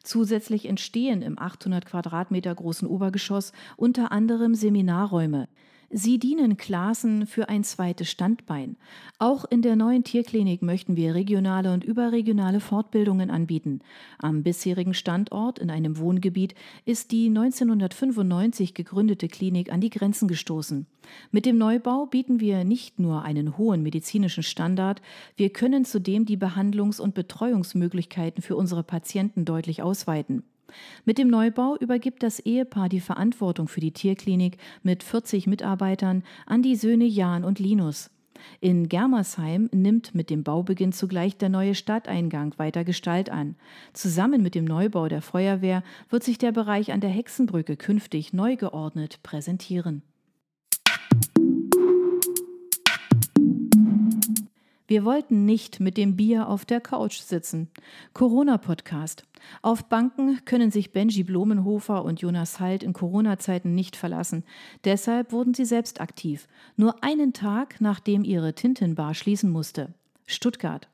Zusätzlich 0.02 0.66
entstehen 0.66 1.22
im 1.22 1.38
800 1.38 1.86
Quadratmeter 1.86 2.54
großen 2.54 2.88
Obergeschoss 2.88 3.52
unter 3.76 4.12
anderem 4.12 4.54
Seminarräume. 4.54 5.48
Sie 5.94 6.18
dienen 6.18 6.56
Klassen 6.56 7.26
für 7.26 7.50
ein 7.50 7.64
zweites 7.64 8.10
Standbein. 8.10 8.76
Auch 9.18 9.44
in 9.44 9.60
der 9.60 9.76
neuen 9.76 10.04
Tierklinik 10.04 10.62
möchten 10.62 10.96
wir 10.96 11.14
regionale 11.14 11.70
und 11.70 11.84
überregionale 11.84 12.60
Fortbildungen 12.60 13.30
anbieten. 13.30 13.80
Am 14.16 14.42
bisherigen 14.42 14.94
Standort 14.94 15.58
in 15.58 15.70
einem 15.70 15.98
Wohngebiet 15.98 16.54
ist 16.86 17.12
die 17.12 17.26
1995 17.26 18.72
gegründete 18.72 19.28
Klinik 19.28 19.70
an 19.70 19.82
die 19.82 19.90
Grenzen 19.90 20.28
gestoßen. 20.28 20.86
Mit 21.30 21.44
dem 21.44 21.58
Neubau 21.58 22.06
bieten 22.06 22.40
wir 22.40 22.64
nicht 22.64 22.98
nur 22.98 23.22
einen 23.22 23.58
hohen 23.58 23.82
medizinischen 23.82 24.42
Standard, 24.42 25.02
wir 25.36 25.50
können 25.50 25.84
zudem 25.84 26.24
die 26.24 26.38
Behandlungs- 26.38 27.02
und 27.02 27.12
Betreuungsmöglichkeiten 27.14 28.42
für 28.42 28.56
unsere 28.56 28.82
Patienten 28.82 29.44
deutlich 29.44 29.82
ausweiten. 29.82 30.42
Mit 31.04 31.18
dem 31.18 31.28
Neubau 31.28 31.76
übergibt 31.76 32.22
das 32.22 32.40
Ehepaar 32.40 32.88
die 32.88 33.00
Verantwortung 33.00 33.68
für 33.68 33.80
die 33.80 33.92
Tierklinik 33.92 34.58
mit 34.82 35.02
40 35.02 35.46
Mitarbeitern 35.46 36.22
an 36.46 36.62
die 36.62 36.76
Söhne 36.76 37.04
Jan 37.04 37.44
und 37.44 37.58
Linus. 37.58 38.10
In 38.60 38.88
Germersheim 38.88 39.68
nimmt 39.72 40.14
mit 40.14 40.30
dem 40.30 40.42
Baubeginn 40.42 40.92
zugleich 40.92 41.36
der 41.36 41.48
neue 41.48 41.74
Stadteingang 41.74 42.54
weiter 42.58 42.84
Gestalt 42.84 43.30
an. 43.30 43.56
Zusammen 43.92 44.42
mit 44.42 44.54
dem 44.54 44.64
Neubau 44.64 45.08
der 45.08 45.22
Feuerwehr 45.22 45.82
wird 46.10 46.24
sich 46.24 46.38
der 46.38 46.52
Bereich 46.52 46.92
an 46.92 47.00
der 47.00 47.10
Hexenbrücke 47.10 47.76
künftig 47.76 48.32
neu 48.32 48.56
geordnet 48.56 49.20
präsentieren. 49.22 50.02
Wir 54.92 55.06
wollten 55.06 55.46
nicht 55.46 55.80
mit 55.80 55.96
dem 55.96 56.16
Bier 56.16 56.50
auf 56.50 56.66
der 56.66 56.82
Couch 56.82 57.20
sitzen. 57.20 57.70
Corona-Podcast. 58.12 59.24
Auf 59.62 59.86
Banken 59.86 60.44
können 60.44 60.70
sich 60.70 60.92
Benji 60.92 61.22
Blumenhofer 61.22 62.04
und 62.04 62.20
Jonas 62.20 62.60
Halt 62.60 62.82
in 62.82 62.92
Corona-Zeiten 62.92 63.74
nicht 63.74 63.96
verlassen. 63.96 64.44
Deshalb 64.84 65.32
wurden 65.32 65.54
sie 65.54 65.64
selbst 65.64 66.02
aktiv. 66.02 66.46
Nur 66.76 67.02
einen 67.02 67.32
Tag, 67.32 67.80
nachdem 67.80 68.22
ihre 68.22 68.52
Tintenbar 68.52 69.14
schließen 69.14 69.48
musste. 69.48 69.94
Stuttgart. 70.26 70.88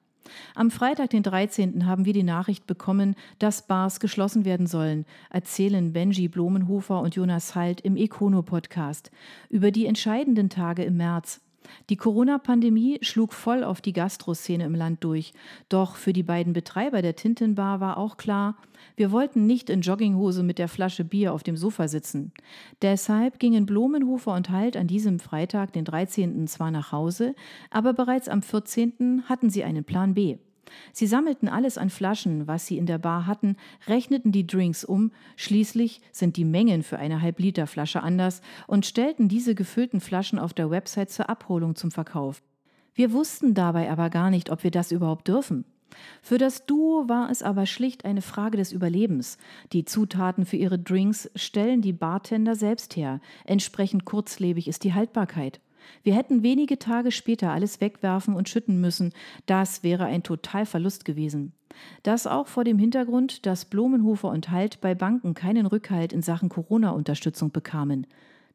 Am 0.54 0.70
Freitag, 0.70 1.10
den 1.10 1.24
13., 1.24 1.84
haben 1.84 2.04
wir 2.04 2.12
die 2.12 2.22
Nachricht 2.22 2.68
bekommen, 2.68 3.16
dass 3.40 3.66
Bars 3.66 3.98
geschlossen 3.98 4.44
werden 4.44 4.68
sollen, 4.68 5.06
erzählen 5.28 5.92
Benji 5.92 6.28
Blumenhofer 6.28 7.00
und 7.00 7.16
Jonas 7.16 7.56
Halt 7.56 7.80
im 7.80 7.96
Econo-Podcast 7.96 9.10
über 9.50 9.72
die 9.72 9.86
entscheidenden 9.86 10.50
Tage 10.50 10.84
im 10.84 10.98
März. 10.98 11.40
Die 11.90 11.96
Corona-Pandemie 11.96 12.98
schlug 13.02 13.32
voll 13.32 13.64
auf 13.64 13.80
die 13.80 13.92
Gastroszene 13.92 14.64
im 14.64 14.74
Land 14.74 15.04
durch. 15.04 15.32
Doch 15.68 15.96
für 15.96 16.12
die 16.12 16.22
beiden 16.22 16.52
Betreiber 16.52 17.02
der 17.02 17.16
Tintenbar 17.16 17.80
war 17.80 17.96
auch 17.96 18.16
klar, 18.16 18.56
wir 18.96 19.10
wollten 19.10 19.46
nicht 19.46 19.70
in 19.70 19.80
Jogginghose 19.80 20.42
mit 20.42 20.58
der 20.58 20.68
Flasche 20.68 21.04
Bier 21.04 21.32
auf 21.32 21.42
dem 21.42 21.56
Sofa 21.56 21.88
sitzen. 21.88 22.32
Deshalb 22.82 23.38
gingen 23.38 23.66
Blumenhofer 23.66 24.34
und 24.34 24.50
Halt 24.50 24.76
an 24.76 24.86
diesem 24.86 25.18
Freitag, 25.18 25.72
den 25.72 25.84
13. 25.84 26.46
zwar 26.46 26.70
nach 26.70 26.92
Hause, 26.92 27.34
aber 27.70 27.92
bereits 27.92 28.28
am 28.28 28.42
14. 28.42 29.24
hatten 29.28 29.50
sie 29.50 29.64
einen 29.64 29.84
Plan 29.84 30.14
B. 30.14 30.38
Sie 30.92 31.06
sammelten 31.06 31.48
alles 31.48 31.78
an 31.78 31.90
Flaschen, 31.90 32.46
was 32.46 32.66
sie 32.66 32.78
in 32.78 32.86
der 32.86 32.98
Bar 32.98 33.26
hatten, 33.26 33.56
rechneten 33.86 34.32
die 34.32 34.46
Drinks 34.46 34.84
um, 34.84 35.12
schließlich 35.36 36.00
sind 36.12 36.36
die 36.36 36.44
Mengen 36.44 36.82
für 36.82 36.98
eine 36.98 37.22
Halb-Liter-Flasche 37.22 38.02
anders 38.02 38.42
und 38.66 38.86
stellten 38.86 39.28
diese 39.28 39.54
gefüllten 39.54 40.00
Flaschen 40.00 40.38
auf 40.38 40.54
der 40.54 40.70
Website 40.70 41.10
zur 41.10 41.28
Abholung 41.28 41.74
zum 41.74 41.90
Verkauf. 41.90 42.42
Wir 42.94 43.12
wussten 43.12 43.54
dabei 43.54 43.90
aber 43.90 44.10
gar 44.10 44.30
nicht, 44.30 44.50
ob 44.50 44.64
wir 44.64 44.70
das 44.70 44.92
überhaupt 44.92 45.28
dürfen. 45.28 45.64
Für 46.20 46.38
das 46.38 46.66
Duo 46.66 47.08
war 47.08 47.30
es 47.30 47.42
aber 47.42 47.66
schlicht 47.66 48.04
eine 48.04 48.22
Frage 48.22 48.56
des 48.56 48.72
Überlebens. 48.72 49.38
Die 49.72 49.84
Zutaten 49.84 50.44
für 50.44 50.56
ihre 50.56 50.78
Drinks 50.78 51.30
stellen 51.34 51.80
die 51.80 51.92
Bartender 51.92 52.56
selbst 52.56 52.96
her, 52.96 53.20
entsprechend 53.44 54.04
kurzlebig 54.04 54.68
ist 54.68 54.84
die 54.84 54.94
Haltbarkeit. 54.94 55.60
Wir 56.02 56.14
hätten 56.14 56.42
wenige 56.42 56.78
Tage 56.78 57.10
später 57.10 57.50
alles 57.50 57.80
wegwerfen 57.80 58.34
und 58.34 58.48
schütten 58.48 58.80
müssen. 58.80 59.12
Das 59.46 59.82
wäre 59.82 60.04
ein 60.04 60.22
Totalverlust 60.22 61.04
gewesen. 61.04 61.52
Das 62.02 62.26
auch 62.26 62.46
vor 62.46 62.64
dem 62.64 62.78
Hintergrund, 62.78 63.46
dass 63.46 63.64
Blumenhofer 63.64 64.28
und 64.28 64.50
Halt 64.50 64.80
bei 64.80 64.94
Banken 64.94 65.34
keinen 65.34 65.66
Rückhalt 65.66 66.12
in 66.12 66.22
Sachen 66.22 66.48
Corona-Unterstützung 66.48 67.50
bekamen. 67.50 68.06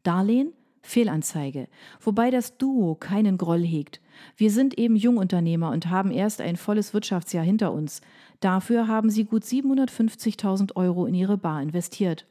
Darlehen? 0.03 0.53
Fehlanzeige. 0.85 1.69
Wobei 2.01 2.29
das 2.29 2.57
Duo 2.57 2.95
keinen 2.95 3.37
Groll 3.37 3.63
hegt. 3.63 4.01
Wir 4.35 4.51
sind 4.51 4.77
eben 4.77 4.97
Jungunternehmer 4.97 5.71
und 5.71 5.89
haben 5.89 6.11
erst 6.11 6.41
ein 6.41 6.57
volles 6.57 6.93
Wirtschaftsjahr 6.93 7.45
hinter 7.45 7.71
uns. 7.71 8.01
Dafür 8.41 8.87
haben 8.87 9.09
sie 9.09 9.23
gut 9.23 9.43
750.000 9.43 10.75
Euro 10.75 11.05
in 11.05 11.15
ihre 11.15 11.37
Bar 11.37 11.61
investiert. 11.61 12.25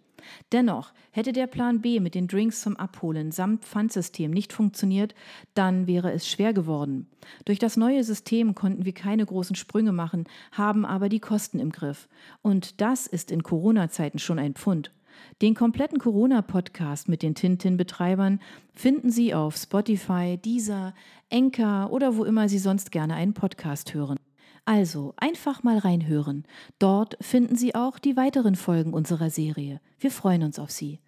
Dennoch, 0.53 0.93
hätte 1.11 1.33
der 1.33 1.47
Plan 1.47 1.81
B 1.81 2.01
mit 2.01 2.15
den 2.15 2.29
Drinks 2.29 2.61
zum 2.61 2.77
Abholen 2.77 3.33
samt 3.33 3.65
Pfandsystem 3.65 4.31
nicht 4.31 4.53
funktioniert, 4.53 5.15
dann 5.55 5.87
wäre 5.87 6.13
es 6.13 6.29
schwer 6.29 6.53
geworden. 6.53 7.09
Durch 7.45 7.59
das 7.59 7.77
neue 7.77 8.05
System 8.05 8.55
konnten 8.55 8.85
wir 8.85 8.93
keine 8.93 9.25
großen 9.25 9.57
Sprünge 9.57 9.93
machen, 9.93 10.25
haben 10.53 10.85
aber 10.85 11.09
die 11.09 11.21
Kosten 11.21 11.59
im 11.59 11.73
Griff. 11.73 12.09
Und 12.43 12.81
das 12.81 13.07
ist 13.07 13.31
in 13.31 13.43
Corona-Zeiten 13.43 14.19
schon 14.19 14.39
ein 14.39 14.55
Pfund. 14.55 14.93
Den 15.41 15.55
kompletten 15.55 15.99
Corona-Podcast 15.99 17.09
mit 17.09 17.23
den 17.23 17.35
Tintin-Betreibern 17.35 18.41
finden 18.75 19.11
Sie 19.11 19.35
auf 19.35 19.57
Spotify, 19.57 20.39
Deezer, 20.39 20.95
Enka 21.31 21.87
oder 21.87 22.17
wo 22.17 22.25
immer 22.25 22.49
Sie 22.49 22.59
sonst 22.59 22.93
gerne 22.93 23.15
einen 23.15 23.35
Podcast 23.35 23.95
hören. 23.95 24.19
Also 24.65 25.13
einfach 25.17 25.63
mal 25.63 25.79
reinhören. 25.79 26.45
Dort 26.79 27.17
finden 27.21 27.57
Sie 27.57 27.75
auch 27.75 27.99
die 27.99 28.17
weiteren 28.17 28.55
Folgen 28.55 28.93
unserer 28.93 29.29
Serie. 29.29 29.81
Wir 29.99 30.11
freuen 30.11 30.45
uns 30.45 30.59
auf 30.59 30.71
Sie. 30.71 31.01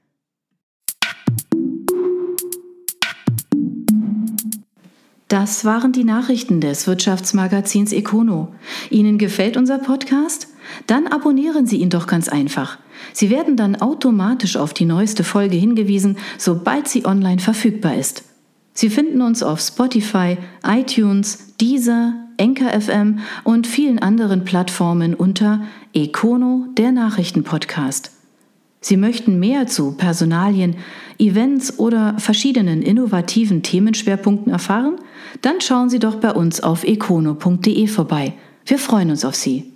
Das 5.29 5.65
waren 5.65 5.93
die 5.93 6.05
Nachrichten 6.05 6.61
des 6.61 6.87
Wirtschaftsmagazins 6.87 7.93
Econo. 7.93 8.55
Ihnen 8.91 9.19
gefällt 9.19 9.57
unser 9.57 9.79
Podcast? 9.79 10.49
Dann 10.87 11.07
abonnieren 11.07 11.67
Sie 11.67 11.79
ihn 11.79 11.91
doch 11.91 12.07
ganz 12.07 12.29
einfach. 12.29 12.79
Sie 13.13 13.31
werden 13.31 13.57
dann 13.57 13.77
automatisch 13.77 14.57
auf 14.57 14.75
die 14.75 14.85
neueste 14.85 15.25
Folge 15.25 15.57
hingewiesen, 15.57 16.19
sobald 16.39 16.89
sie 16.89 17.07
online 17.07 17.41
verfügbar 17.41 17.97
ist. 17.97 18.25
Sie 18.73 18.91
finden 18.91 19.23
uns 19.23 19.43
auf 19.43 19.61
Spotify, 19.61 20.37
iTunes, 20.65 21.57
Deezer, 21.61 22.24
Enker 22.37 22.81
FM 22.81 23.21
und 23.45 23.67
vielen 23.67 23.99
anderen 23.99 24.45
Plattformen 24.45 25.15
unter 25.15 25.63
Econo, 25.93 26.67
der 26.77 26.93
Nachrichtenpodcast. 26.93 28.13
Sie 28.81 28.97
möchten 28.97 29.39
mehr 29.39 29.67
zu 29.67 29.93
Personalien, 29.93 30.77
Events 31.19 31.79
oder 31.79 32.19
verschiedenen 32.19 32.83
innovativen 32.83 33.63
Themenschwerpunkten 33.63 34.53
erfahren? 34.53 34.97
Dann 35.41 35.61
schauen 35.61 35.89
Sie 35.89 35.99
doch 35.99 36.17
bei 36.17 36.33
uns 36.33 36.63
auf 36.63 36.85
econo.de 36.85 37.87
vorbei. 37.87 38.35
Wir 38.67 38.79
freuen 38.79 39.11
uns 39.11 39.25
auf 39.25 39.35
Sie. 39.35 39.74